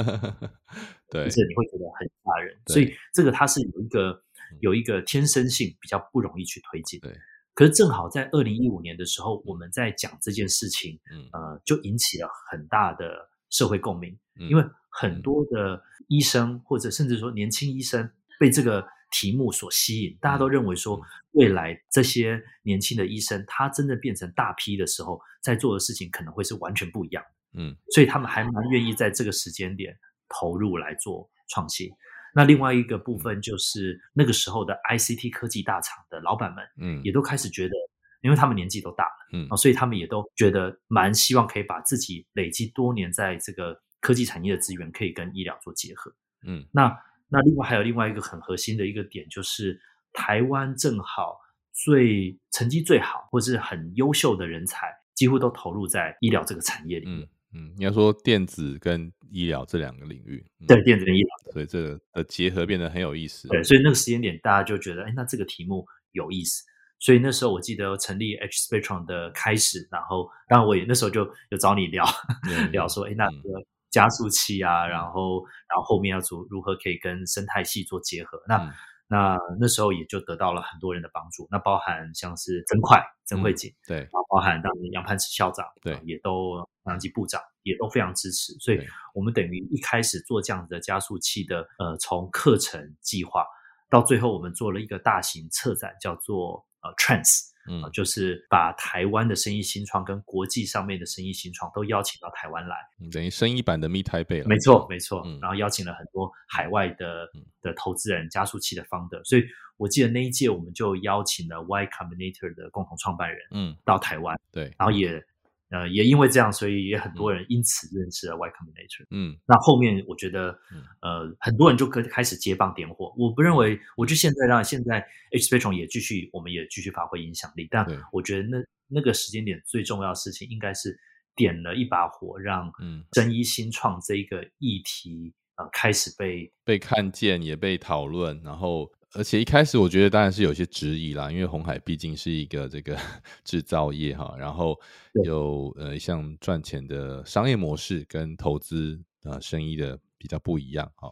[1.11, 2.57] 对，是你会觉得很吓人。
[2.67, 4.23] 所以这个它是有一个
[4.61, 6.99] 有一个天生性比较不容易去推进。
[7.01, 7.13] 对，
[7.53, 10.97] 可是正好在二零一五年的时候，我们在讲这件事情，
[11.33, 14.17] 呃，就引起了很大的社会共鸣，
[14.49, 14.63] 因为。
[14.93, 18.07] 很多的医生，或者甚至说年轻医生，
[18.39, 20.15] 被这个题目所吸引。
[20.21, 21.01] 大家都认为说，
[21.31, 27.23] 未来这些年轻的医生，他真的变成大批的时候，在做的事情可能会是完全不一样。
[27.57, 29.97] 嗯，所以他们还蛮愿意在这个时间点
[30.29, 31.89] 投入来做创新。
[32.35, 37.73] 那另外一个部分就是那个时候的 ICT 科技大厂的老板们，嗯，也都开始觉得，
[38.21, 43.81] 因为他们年纪都大了，嗯啊，所以他们也都觉得蛮希望可以把自己累积多年在这个。
[44.03, 46.13] 科技产业的资源可以跟医疗做结合，
[46.45, 46.93] 嗯，那
[47.29, 49.79] 那另外还有另外一个很核心的一个点，就是
[50.11, 51.39] 台湾正好
[51.71, 57.25] 最成绩最好或是很优秀的人才，几乎都投入在医疗这个产业里面。
[57.53, 63.47] 嗯，你要说电子跟医疗这两个领域，对电子跟医疗，所以这个的结合变得很有意思。
[63.47, 66.61] 对，所以那个时间点大家就觉得，哎，那这个题目有意思。
[66.99, 72.05] 所以那时候我记得成立 H Spectrum 的开始，然后当然我也那时候就有找你聊
[72.71, 78.73] 聊说，哎，那个加速器啊，然后然后后面要做如何可以跟生态系做结合，那
[79.07, 88.81] 那那时候也就得到了很多人的帮助，那包含像是曾快、曾慧锦，对，然后包含当年杨攀池校长，对，也都南级部长也都非常支持，所以
[89.13, 93.45] 我们等于一开始做这样子的加速器的，呃，从课程计划
[93.89, 96.65] 到最后我们做了一个大型策展，叫做。
[96.83, 102.75] 呃，Trans，嗯，就是把台湾的生意新创跟国际上面的生意新创都邀请到台湾来，
[103.11, 105.25] 等于生意版的 Meet Taipei 没错，没错。
[105.41, 107.27] 然后邀请了很多海外的
[107.61, 109.43] 的投资人、加速器的 founder，，所以
[109.77, 115.23] 我记得那一届我们就邀请了 Y Combinator 的共同创办人，嗯，到台湾，对，然后也。
[115.73, 119.05] 呃，也因为这样，所以也很多人因此认识了 Y Combinator。
[119.09, 120.55] 嗯，那后面我觉得，
[121.01, 123.11] 呃，很多人就可开始接棒点火。
[123.17, 127.67] 我不认为，我就现在让现在 H Spectrum 也继续，我们也继续发挥影响力。
[127.71, 128.57] 但我觉得那
[128.87, 130.95] 那个时间点最重要的事情，应该是
[131.35, 132.71] 点了一把火，让
[133.11, 138.91] 真一新创这一个议题呃开始被被看见，也被讨论，然后。
[139.15, 142.97] 而且一开始我觉得当然是有些质疑啦，因为红海毕竟是一个这个
[143.43, 144.79] 制造业哈，然后
[145.23, 151.11] 有呃像赚钱的商业模式跟投资呃生意的比较不一样哈，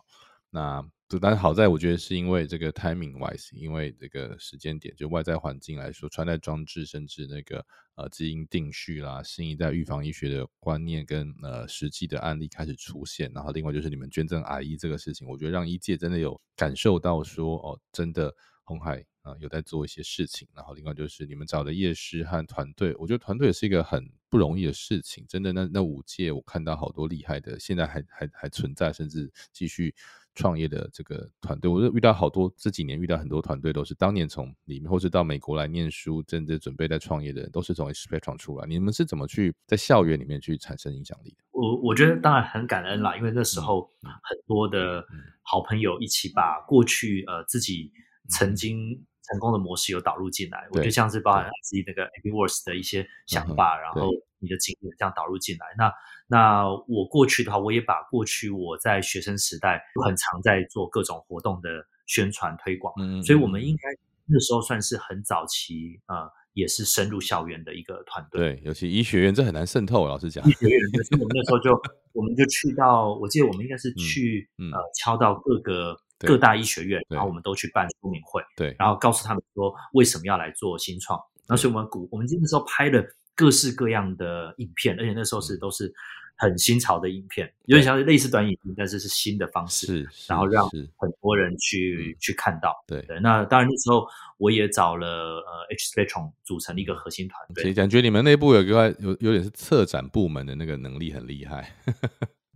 [0.49, 0.85] 那。
[1.19, 29.93] 但是好在我觉得是因为这个 timing wise，因为这个时间点，就外在环境来说，穿戴装置甚至那个呃基因定序啦，新一代预防医学的观念跟呃实际的案例开始出现，然后另外就是你们捐赠癌医这个事情，我觉得让医界真的有感受到说哦，真的红海啊有在做一些事情，然后另外就是你们找的业师和团队，我觉得团队是一个很不容易的事情，真的那那五届我看到好多厉害的，现在还还还存在，甚至继续。
[30.33, 38.65] 创业的这个团队，我就遇到好多这几年遇到很多团队，都是当年从里面或是到美国来念书，甚至准备在创业的人，都是从 H Spectrum 出来。
[38.65, 41.37] 你们是怎么去在校园里面去产生影响力的？
[41.51, 45.05] 我我觉得当然很感恩啦，因为那时候很多的
[45.41, 47.91] 好朋友一起把过去呃自己
[48.29, 50.67] 曾经成功的模式有导入进来。
[50.71, 55.65] 我觉得像是包含自己那个 a b w o r s 的一些想法，然后你的经验这样导入进来。
[55.77, 55.91] 那
[56.31, 61.67] 那我过去的话，我也把过去我在学生时代很常在做各种活动的
[62.07, 63.89] 宣传推广，嗯，所以我们应该
[64.27, 68.39] 那时候算是很早期啊，也是深入校园的一个团队。
[68.39, 70.41] 对，尤其医学院这很难渗透，老实讲。
[70.47, 71.77] 医学院，所以我们那时候就
[72.13, 81.19] 我们就去到，我记得我们应该是去呃敲到各个各大医学院，然后我们都去办说明会，对，然后告诉他们说为什么要来做新创。
[81.49, 83.03] 那所以我们鼓，我们那时候拍了
[83.35, 85.93] 各式各样的影片，而且那时候是都是。
[86.41, 92.73] 很新潮的影片，有点像是类似短影片，但是是新的方式，是，然后让很多人去去看到。
[92.87, 94.07] 对对，那当然那时候
[94.39, 97.61] 我也找了呃 H Spectrum 组成一个核心团队。
[97.61, 101.75] 所以感觉你们内部有一个有有点是策展部门的那个能力很厉害。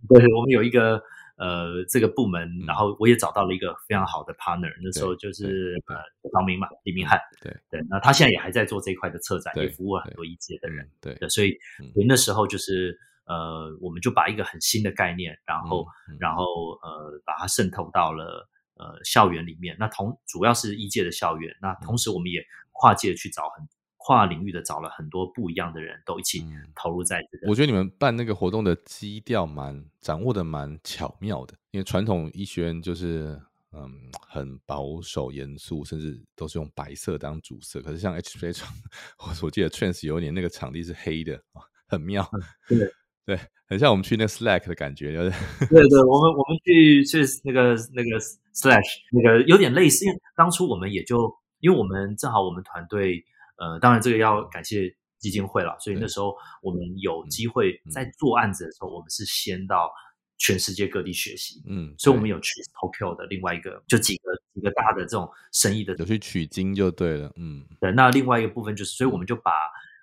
[0.08, 1.00] 对，我们有一个
[1.36, 4.72] 呃这个部门，然后我也找到了一个非常好的 partner。
[4.82, 5.94] 那时候就是呃
[6.32, 7.20] 王明嘛，李明翰。
[7.40, 10.90] 对对，那他现在也还在做这一块的策展，也服务了很多一届的人。
[11.00, 11.56] 对，所以
[11.94, 12.98] 所以那时候就是。
[13.26, 15.86] 呃，我们就把一个很新的概念，然后，
[16.18, 16.42] 然后
[16.82, 19.76] 呃，把它渗透到了呃校园里面。
[19.78, 26.44] 那同主要是一届的校园，那同时我们也跨界去找很跨领域的找了很多不一样的人，都一起
[26.76, 27.48] 投入在这个。
[27.48, 33.90] 我觉得你们办那个活动的基调蛮掌握的蛮巧妙的，因为传统医学院就是嗯
[34.28, 37.82] 很保守严肃，甚至都是用白色当主色。
[37.82, 38.72] 可是像 H 非常，
[39.18, 42.24] 我我记得 Trans 有一年那个场地是黑的啊，很妙。
[42.68, 42.88] 对。
[43.26, 43.36] 对，
[43.66, 45.30] 很像我们去那个 Slack 的感觉，就是
[45.66, 48.20] 对对，我们我们去去那个那个
[48.54, 53.24] Slash 那个有点类似，因为当初我们也就因为我们正好我们团队
[53.58, 59.90] 呃，当然这个要感谢基金会了，所以那时候我们有机会在做案子的时候，我们是先到
[60.38, 69.50] 全世界各地学习，嗯，所以我们有去 Tokyo 的另外一个就几个几个大的这种生意的有去取经就对了，嗯，对，那另外一个部分就是，所以我们就把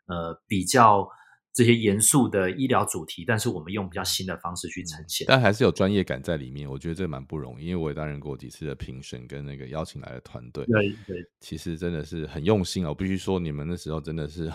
[0.08, 1.08] 呃比较。
[1.54, 6.68] 这些严肃的医疗主题，但是我们用比较新的方式去呈现，但还是有专业感在里面。
[6.68, 10.66] 我觉得这蛮不容易，因为我也担任过几次的评审跟那个邀请来的团队。
[10.66, 12.90] 对对，其实真的是很用心啊！
[12.90, 14.52] 我必须说，你们那时候真的是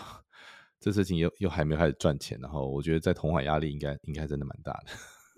[0.81, 4.87] 这事情又又还没开始赚钱，然后我觉得在同海压力应该应该真的蛮大的。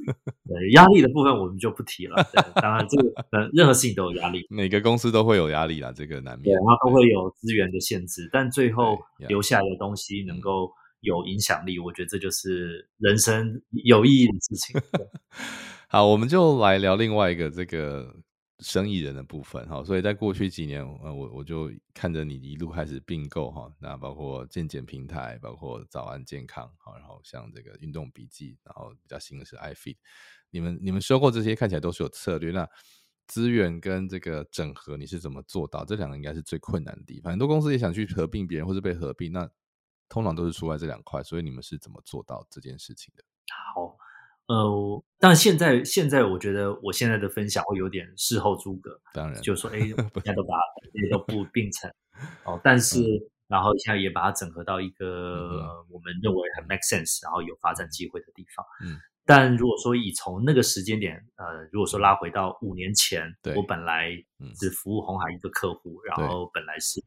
[0.48, 2.16] 对压力的部分我们就不提了。
[2.54, 6.56] 当然，这个呃任何事情都有压力， 每个公司都会有压力啦，这个难免。
[6.56, 8.98] 然后都会有资源的限制，但最后
[9.28, 10.72] 留下来的东西能够。
[11.00, 14.80] 有影响力，我觉得这就是人生有意义的事情。
[15.88, 18.14] 好，我们就来聊另外一个这个
[18.60, 29.96] 生意人的部分哈，所以在过去几年，呃，我我就看着你一路开始并购哈，那包括健检平台，包括早安健康，好，然后像这个运动笔记，然后比较新的是 iFit，
[30.50, 32.68] 你们你们收购这些看起来都是有策略，那
[33.26, 35.84] 资源跟这个整合你是怎么做到？
[35.84, 39.50] 这两个应该是最困难的地方，很多公司也想去合并别人或者被合并，那
[40.10, 43.24] 通常都是出在这两块，所以你们是怎么做到这件事情的？
[43.74, 43.96] 好。
[44.46, 49.94] 呃，但现在现在我觉得我现在的分享会有点事后诸葛，当然就说哎， 现
[50.24, 50.56] 在都把
[50.92, 51.88] 这些都不并成
[52.44, 53.00] 哦，但是
[53.46, 58.66] 然后现在也把它整合到一个我们认为很 make sense，然后有发展机会的地方。
[58.84, 64.10] 嗯，但如果说以从那个时间点，呃，如果说拉回到五年前，我本来
[64.58, 67.00] 只服务红海一个客户，然后本来是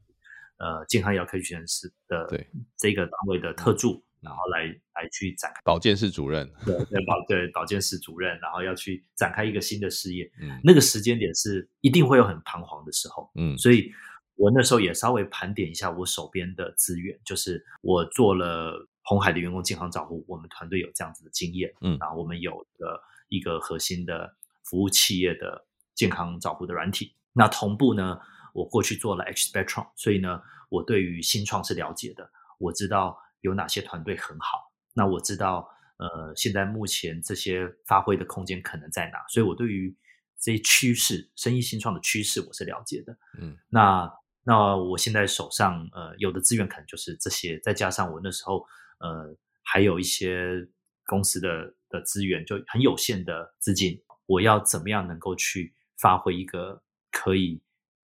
[0.64, 2.48] 呃健康医疗科学实验室的
[2.78, 4.02] 这个单位的特助。
[4.24, 10.24] 然后来来去展开保健室主任，对对保对保健室主任，然后要去展开一个新的事业。
[10.40, 13.30] 嗯，那个时间点是一定会有很彷徨的时候。
[13.36, 13.92] 嗯，所以
[14.36, 21.70] 我那时候也稍微盘点一下我手边的资源，就是我做了红海的员工健康照护，我们团队有这样子的经验。
[21.82, 24.34] 嗯，然后我们有的一个核心的
[24.64, 27.14] 服务企业的健康照护的软体。
[27.34, 28.18] 那同步呢，
[28.54, 33.20] 我过去做了 H Spectrum，所以呢，我对于新创是了解的，我知道。
[33.44, 34.72] 有哪些团队很好？
[34.94, 39.18] 那我知道，呃，现在目前这些发挥的空间可能在哪？
[39.28, 39.94] 所以我对于
[40.40, 43.18] 这些趋势、生意新创的趋势，我是了解的。
[43.38, 44.10] 嗯，那
[44.46, 48.66] 那我现在手上呃有的资源可能就是这些，再加上我那时候
[49.00, 50.66] 呃还有一些
[51.06, 56.82] 公司的的资源，就很有限的资金，我要怎么样能够去发挥一个
[57.12, 57.62] 可以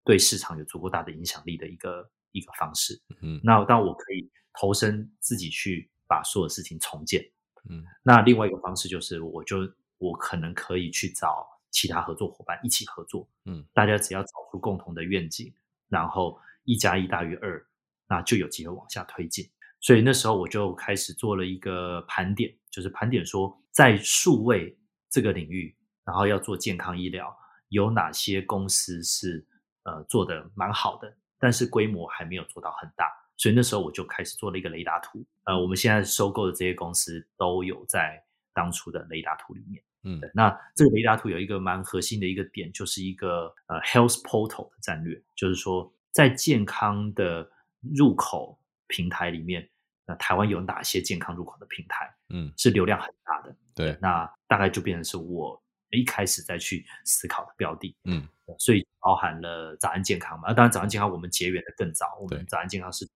[0.09, 2.99] 对市场有足够大的影响力的一个一个方式？
[3.21, 4.27] 嗯，那当我可以。
[4.59, 7.23] 投身自己去把所有事情重建，
[7.69, 9.57] 嗯，那另外一个方式就是，我就
[9.99, 15.53] 我可能可以去找其他合作伙伴一起合作，嗯，大家只要找出共同的愿景，
[15.87, 17.63] 然后一加一大于二，
[18.07, 19.47] 那就有机会往下推进。
[19.79, 24.77] 所以那时候我就开始做了一个盘点，就是盘点说在数位
[25.09, 27.33] 这个领域，然后要做健康医疗，
[27.69, 29.45] 有哪些公司是
[29.89, 33.05] 呃做的蛮好的，但是规模还没有做到很大。
[33.37, 38.21] 所以那时候我就开始做了一个雷达图，呃，我们现在收购的这些公司都有在
[38.53, 39.81] 当初的雷达图里面。
[40.03, 47.49] 嗯，那这个雷达图有一个蛮核心的一个点，就是一个呃 health portal 的战略，就是说在健康的
[47.81, 49.69] 入口平台里面，
[50.05, 52.13] 那台湾有哪些健康入口的平台？
[52.29, 53.55] 嗯，是流量很大的。
[53.73, 55.61] 对，那大概就变成是我
[55.97, 57.95] 一开始再去思考的标的。
[58.03, 58.27] 嗯。
[58.57, 60.47] 所以包含了早安健康嘛？
[60.47, 62.17] 那当然早安健康我们结缘的更早。
[62.19, 63.13] 我们早安健康是从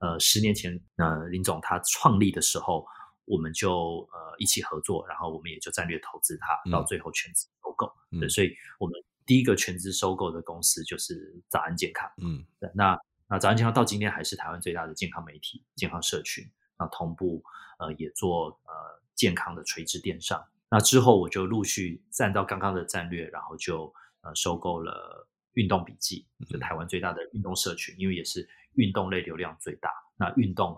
[0.00, 2.86] 呃十年前，呃林总他创立的时候，
[3.26, 7.92] 我们就呃一起合作，然后我们也就战略投资他，到最后全资收购。
[8.18, 8.94] 对，所以我们
[9.26, 12.10] 第一个全资收购的公司就是早安健康。
[12.22, 12.42] 嗯，
[12.72, 12.98] 那
[13.28, 16.42] 那早安健康到今天还是台湾最大的健康媒体、健康社群。
[16.78, 17.44] 那同步
[17.78, 20.42] 呃也做呃健康的垂直电商。
[20.70, 23.92] 那之后我就陆续站到刚刚的战略，然后就。
[24.26, 29.90] 呃，收购了运动笔记，就台湾最大的运动社群，因为也是运动类流量最大。
[30.16, 30.74] 那运动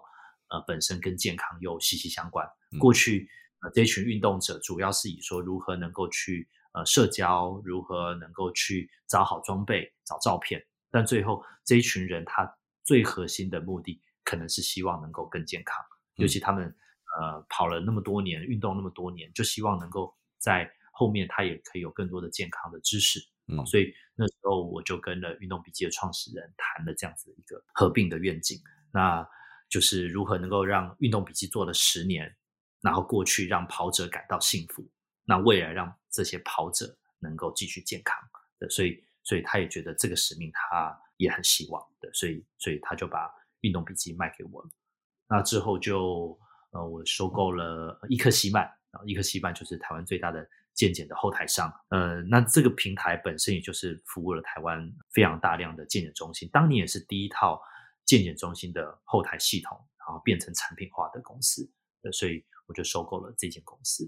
[0.49, 2.45] 呃本身跟健康又息息相关。
[2.81, 3.31] 过去
[3.61, 10.61] 呃这群运动者主要是以说如何能够去呃社交，如何能够去找好装备、找照片，
[10.91, 15.77] 但最后这一群人他最核心的目的，可能是希望能够更健康。
[16.17, 16.77] 尤其他们
[17.19, 23.21] 呃跑了那么多年，运动那么多年，就希望能够在后面他也可以有更多的健康的知识。
[23.49, 28.61] 嗯，所以那时候我就跟了运动笔记的创始人谈了这样子一个合并的愿景，
[28.93, 29.25] 那
[29.69, 32.37] 就是如何能够让运动笔记做了十年，
[32.81, 34.85] 然后过去让跑者感到幸福，
[35.25, 38.19] 那未来让这些跑者能够继续健康
[38.59, 44.69] 的，所以所以他也觉得这个使命他也很希望的，所以所以他就把运动笔记卖给我了。
[45.29, 46.37] 那之后就
[46.71, 50.49] 呃我收购了伊克西曼，啊伊克西曼就是台湾最大的。
[50.77, 57.59] 健检的后台商，呃，那这个平台本身也就是服务了台湾非常大量的健检中心，当年也是第一套
[58.05, 61.67] 健检中心的后台系统，然后变成产品化的公司，
[62.13, 64.07] 所以我就收购了这间公司。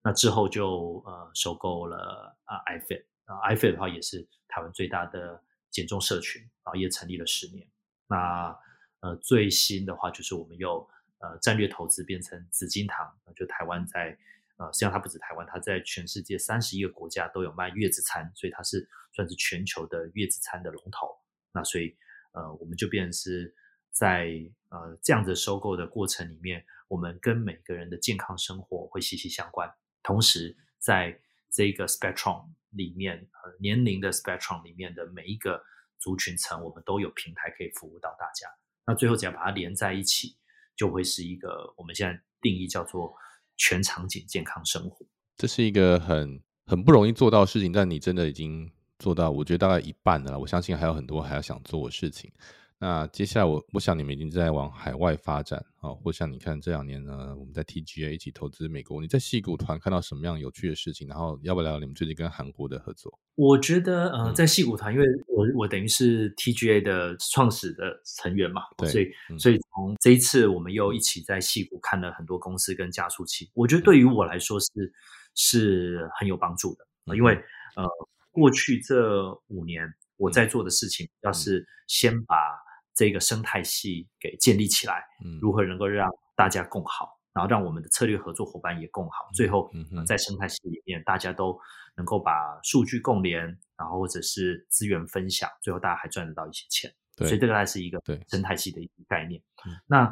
[0.00, 5.42] 那之后就呃收购了啊 iFit，啊 iFit 的话也是台湾最大的
[5.72, 7.68] 减重社群，然后也成立了十年。
[8.06, 8.56] 那
[9.00, 10.88] 呃最新的话就是我们又
[11.18, 14.16] 呃战略投资变成紫金堂，就台湾在。
[14.58, 21.14] 呃，实际上它不止台湾，它在全世界三十一个国家都有卖月子餐，所以它是算是全球的月子餐的龙头。
[21.52, 21.94] 那所以，
[22.32, 23.54] 呃，我们就变成是
[23.90, 24.30] 在
[24.70, 29.70] 呃这样子收购的过程里面，我们跟每个人的健康生活会息息相关。
[30.02, 35.62] 同时，在这个 Spectrum 里面呃年龄的 spectrum 里面的每一个
[35.98, 38.48] 族群层，我们都有平台可以服务到大家。
[38.86, 40.38] 那最后只要把它连在一起，
[40.76, 43.12] 就会是一个我们现在定义叫做
[43.56, 45.04] 全场景健康生活。
[45.36, 50.38] 这是一个很很不容易做到的事情，但你真的已经做到，我觉得大概一半的了。
[50.38, 52.30] 我相信还有很多还要想做的事情。
[52.78, 61.06] 那接下来我我想你们已经在往海外发展啊，或像你看这两年呢，我们在 TGA 一起投资美国，你在戏骨团看到什么样有趣的事情？
[61.06, 63.18] 然后要不要聊你们最近跟韩国的合作？
[63.36, 69.08] 我觉得呃，在戏骨团，因为我我等于是 TGA 的创始的成员嘛，所以
[69.38, 74.66] 所以从这一次我们又一起在戏骨看了很多公司跟加速器，我觉得对于我来说是
[75.34, 77.34] 是很有帮助的，因为
[77.76, 77.86] 呃
[78.32, 82.34] 过去这五年我在做的事情，要是先把
[82.96, 85.04] 这个生态系给建立起来，
[85.40, 89.70] 如何能够让大家共好，然后让我们的策略合作伙伴也共好，最后
[90.06, 91.56] 在生态系里面大家都
[91.96, 93.44] 能够把数据共联，
[93.76, 96.90] 然后或者是资源分享，最后大家还赚得到一些钱。
[97.18, 99.40] 所以这个还是一个生态系的一个概念。
[99.86, 100.04] 那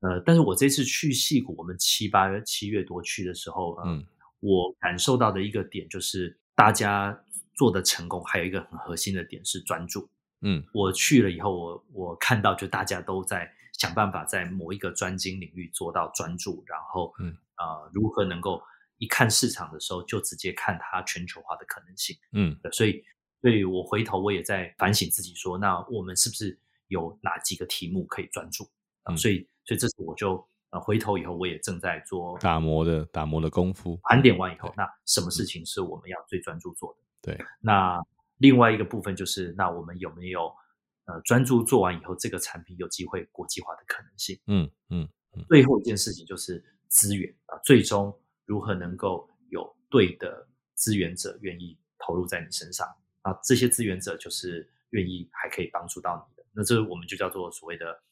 [0.00, 4.04] 呃，但是我这次去戏谷，我们七八月七月多去的时候，嗯，
[4.40, 7.18] 我感受到的一个点就是大家
[7.54, 10.06] 做的成功，还有一个很核心的点是专注。
[10.42, 18.62] 嗯，我去了以后，我我看到就大家都在想办法在某一个专精领域做到专注，然后嗯啊，如何能够
[18.96, 23.04] 一看市场的时候就直接看它全球化的可能性，嗯，所以
[23.42, 28.64] 所以我回头我也在反省自己说，那我们是不是有哪几个题目可以专注
[29.02, 29.14] 啊？
[29.16, 37.00] 所以所以这次我就呃回头以后我也正在做打磨的打磨的功夫，盘点完以后，那什么事情是我们要最专注做的？
[37.32, 38.00] 对，那。
[38.40, 40.50] 另外一个部分就是，那我们有没有
[41.04, 44.40] 呃专注做完以后，这个产品有机会国际化的可能性？
[44.46, 45.06] 嗯嗯。
[45.46, 52.88] 最后一件事情就是资源啊，最终如何能够有对的资源者愿意投入在你身上
[53.20, 53.38] 啊？
[53.44, 58.02] 这些资源者就是愿意还可以帮助到你的，那这我们就叫做所谓的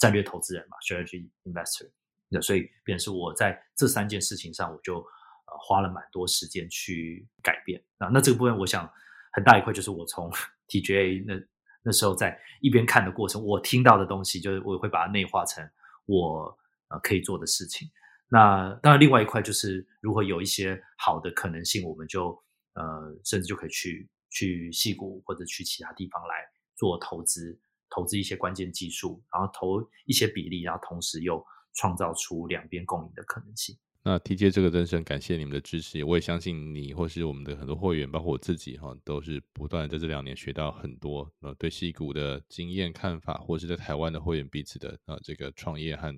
[0.00, 1.88] 战略投资人嘛，strategy investor。
[2.28, 8.08] 那所以，便是我在这三件事情上，我就呃花了蛮多时间去改变啊。
[8.08, 8.92] 那这个部分，我想。
[9.36, 10.30] 很大一块就是我从
[10.66, 11.34] TGA 那
[11.82, 15.62] 那时候在一边看的过程，我听到的东西，就是我会把它内化成
[16.06, 16.58] 我
[16.88, 17.86] 呃可以做的事情。
[18.28, 22.30] 那当然，另外一块就是如果有一些好的可能性，我们就
[22.72, 22.82] 呃
[23.24, 27.56] 甚至就可以去去细谷或者去其他地方来做投资，
[27.90, 33.76] 投资一些关键技术，然后投一些比例，然后同时又创造出两边共赢的可能性。
[34.08, 46.16] 那 TJ 这个真是感谢你们的支持，我也相信你或是我们的很多会员，包括我自己哈，都是不断在这两年学到很多呃对戏股的经验看法，或是在台湾的会员彼此的呃这个创业和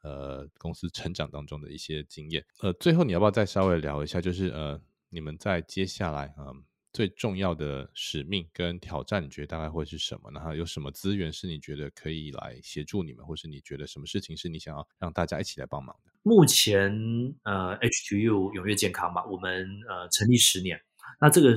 [0.00, 2.42] 呃公司成长当中的一些经验。
[2.62, 4.80] 呃，最后你要不要再稍微聊一下，就是呃
[5.10, 6.48] 你们在接下来啊。
[6.90, 10.30] 最重要的使命跟挑战，你觉得大概会是什么？
[10.32, 16.10] 然后有什么资源是你觉得可以来协助你们，或是你觉得什么事情是你想要让大家一起来帮忙的？
[16.26, 16.90] 目前
[17.44, 20.80] 呃，H2U 永跃健康嘛，我们呃成立十年，
[21.20, 21.56] 那这个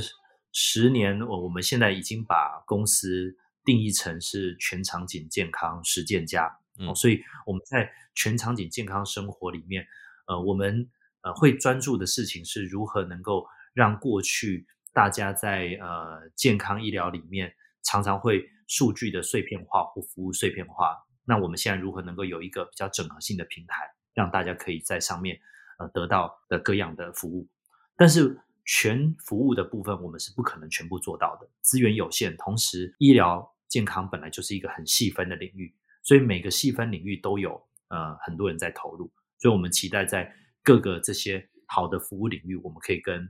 [0.51, 6.55] 十年，我我们现在已经把公司定义成是全场景健康实践家，
[6.87, 9.83] 哦，所以我们在全场景健康生活里面，
[10.27, 10.87] 呃，我们
[11.23, 14.67] 呃会专注的事情是如何能够让过去。
[14.93, 17.51] 大家在呃健康医疗里面
[17.81, 20.95] 常常会数据的碎片化或服务碎片化，
[21.25, 23.75] 那我们现在如何能够有一个比较整合性的平台，
[24.13, 25.39] 让大家可以在上面
[25.77, 27.47] 呃得到的各样的服务？
[27.95, 40.33] 但是全服务的部分我们是不可能全部做到的，资源有限，同时医疗健康本来就是一个很细分的领域，所以每个细分领域都有呃很多人在投入，所以我们期待在
[40.63, 43.29] 各个这些好的服务领域，我们可以跟。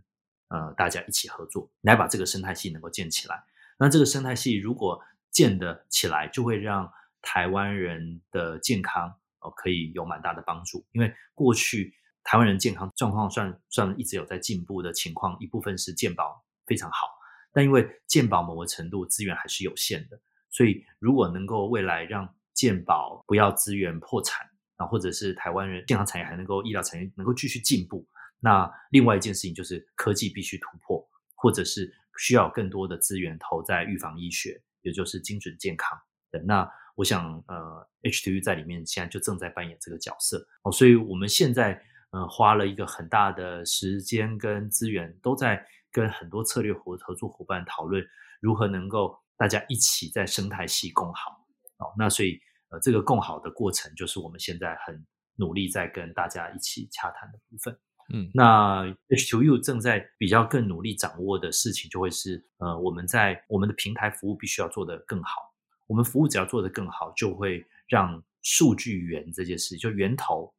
[0.52, 3.44] 呃，大家一起合作来把这个生态系能够建起来。
[3.78, 5.00] 那这个生态系如果
[5.30, 10.86] 建得起来，就会让台湾人的健康哦可以有蛮大的帮助。
[10.92, 17.08] 因为过去台湾人健康状况算算一直有在进步的情况，一部分是健保非常好，
[17.52, 20.20] 但因为健保某个程度资源还是有限的，
[20.50, 28.08] 所以如果能够未来让健保不要资源破产啊，或者是台湾人健康产业还能够医疗产业能够继续进步。
[28.42, 35.98] 那另外一件事情就是科技必须突破，或者是需要更多的资源投在预防医学，也就是精准健康。
[36.46, 36.70] 那
[37.00, 40.72] 我想，呃，H2U 在里面现在就正在扮演这个角色哦。
[40.72, 41.82] 所以我们现在
[42.12, 48.04] 呃花了一个很大的时间跟资源，都在跟很多策略合合作伙伴讨论
[48.42, 51.32] 如何能够大家一起在生态系共好
[51.78, 51.88] 哦。
[51.98, 52.38] 那所以
[52.68, 57.80] 呃，这个共好的过程，就是我们现在很努力在跟大家一起洽谈的部分。
[58.12, 65.49] 嗯，那 H2U 正在比较更努力掌握的事情，就会是呃，我们在我们的平台服务必须要做得更好。
[65.90, 70.54] 我们服务只要做得更好，就会让数据源这件事，就源头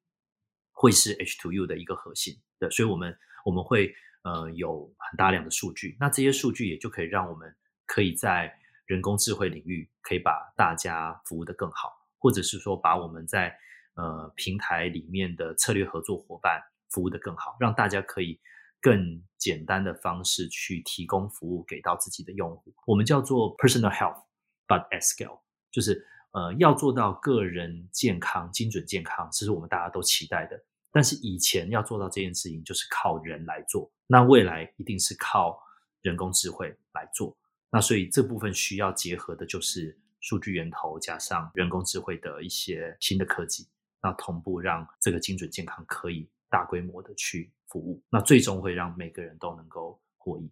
[0.73, 2.69] 会是 H2U 的一个核心的。
[2.73, 7.55] 所以，我们我们会呃有很大量的数据，那这些数据也就可以让我们
[7.87, 8.53] 可以在
[8.87, 13.57] 人工智慧领域可以把大家服务的更好，或者是说把我们在
[13.95, 16.61] 呃平台里面的策略合作伙伴。
[16.93, 18.41] 服务的更好，让大家可以
[18.81, 22.75] 更简单的方式去提供服务给到自己的用户。
[22.85, 24.25] 我们叫做 personal Health
[24.71, 25.41] but at scale，
[25.73, 30.63] 就是呃要做到个人健康、精准健康，这是我们大家都期待的。
[30.93, 35.61] 但是以前要做到这件事情，就是靠人来做，那未来一定是靠
[36.03, 37.37] 人工智慧来做。
[37.73, 43.69] 那所以这部分需要结合的就是数据源头加上人工智慧的一些新的科技，
[44.01, 46.31] 那同步让这个精准健康可以。
[46.53, 50.51] 大规模的去服务，那最终会让每个人都能够获益，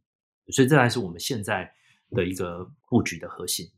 [0.53, 1.69] 所以这还是我们现在
[2.11, 3.69] 的一个布局的核心。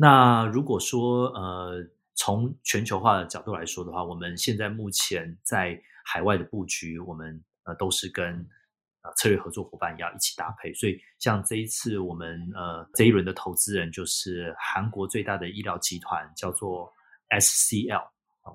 [0.00, 8.24] 那如果说呃从全球化的角度来说的话，我们现在目前在海外的布局，我们呃都是跟
[9.02, 10.72] 呃策略合作伙伴要一起搭配。
[10.72, 16.90] 所以像这一次我们呃这一轮的投资人就是韩国最大的医疗集团，叫做
[17.28, 18.08] SCL，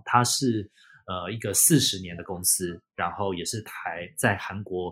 [0.04, 0.72] 它是。
[1.08, 4.92] 呃，一个四十年的公司，然后也是台在韩国，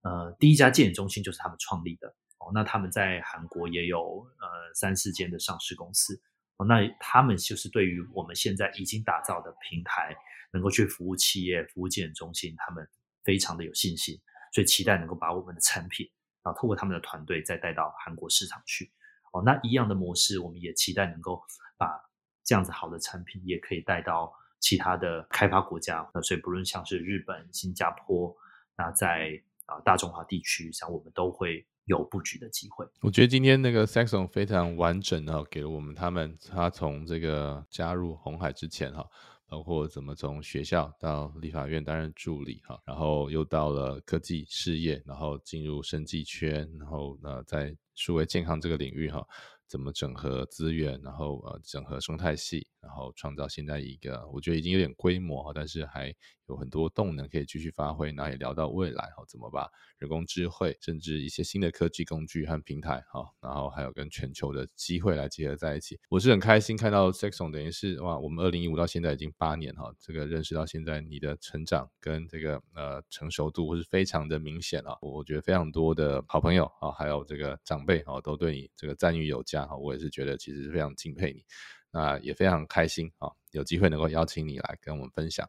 [0.00, 2.50] 呃，第一家健检中心就是他们创立的哦。
[2.52, 6.20] 那他们在韩国也有呃三四间的上市公司
[6.56, 6.66] 哦。
[6.66, 10.16] 那他们就是对于我们现在已经打造的平台，
[10.52, 12.86] 能够去服务企业、服务健检中心，他们
[13.22, 14.20] 非常的有信心，
[14.52, 16.10] 所以期待能够把我们的产品
[16.42, 18.90] 啊，透过他们的团队再带到韩国市场去
[19.32, 19.42] 哦。
[19.44, 21.40] 那一样的模式，我们也期待能够
[21.78, 22.00] 把
[22.44, 24.32] 这样子好的产品也可以带到。
[24.62, 28.36] 其他的开发国家，那所以不论像是日本、新加坡，
[28.76, 32.86] 那在啊大中华地区，像我们都会有布局的机会。
[33.00, 39.04] 我觉得今天那个 Saxon 非常完整的，给了我们他们他从这个加入红海之前哈，
[39.48, 49.26] 包括怎么从学校到立法院担任助理哈，然后又到了科技事业，然后进入生技圈，然后呢在数位健康这个领域哈。
[49.70, 56.12] 怎么整合资源，然后呃整合生态系，然后创造现在一个我觉得已经有点规模但是还
[56.46, 58.10] 有很多动能可以继续发挥。
[58.10, 66.00] 那也聊到未来哈，怎么把人工智慧，甚至一些新的科技工具和平台哈，然后还有跟全球的机会来结合在一起。
[66.08, 74.96] 我是很开心看到 Saxon 等于是哇，我们二零一五到现在已经八年哈，这个认识到现在你的成长跟这个呃成熟度是非常的明显啊。
[75.00, 79.59] 我觉得非常多的好朋友啊，还有这个长辈啊，都对你这个赞誉有加。
[79.76, 81.44] 我也是觉得其实是非常敬佩你，
[81.90, 85.48] 那也非常开心啊，有机会能够邀请你来跟我们分享。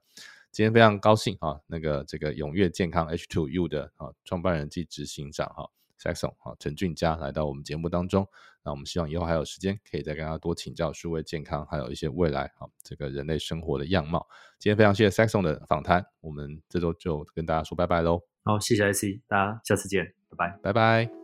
[0.52, 8.28] 今天非常高兴啊，那个这个永跃健康 H2U 的啊创办人暨执行长哈 Saxon 哈陈俊佳来到我们节目当中。
[8.64, 14.28] 那我们希望以后还有时间可以再跟他多请教数位健康，还有一些未来啊这个人类生活的样貌。
[14.60, 18.22] 今天非常谢谢 Saxon 的访谈，我们这周就跟大家说拜拜喽。
[18.44, 21.21] 好，谢谢 IC，大家下次见，拜拜，拜拜。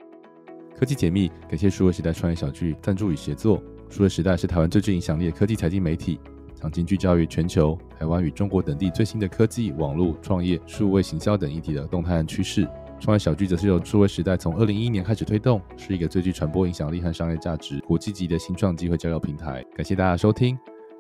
[0.78, 3.62] 科技解密，感谢数位时代创业小聚赞助与协作。
[3.90, 6.20] 数位时代是台湾最具影响力的科技财经媒体，
[6.54, 12.68] 长期聚焦于全球、台湾与中国等地最新的科技、网络创业、数位行销等议题的动态和趋势。
[13.00, 19.64] 创业小聚则是由数位时代从二零一一年开始推动，是一个最具传播影响力和商业价值、国际级的新创机会交流平台。
[19.76, 20.56] 感谢大家收听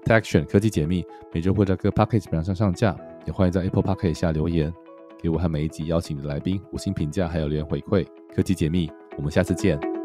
[0.06, 2.98] Action 科技解密，每周会在各 Podcast 平台上上架，
[3.28, 4.74] 也欢迎在 Apple Podcast 下留言，
[5.22, 8.04] 给我和每一集邀请的来宾五星评价，还有留言回馈。
[8.34, 8.90] 科技解密。
[9.18, 9.97] 我们下次见。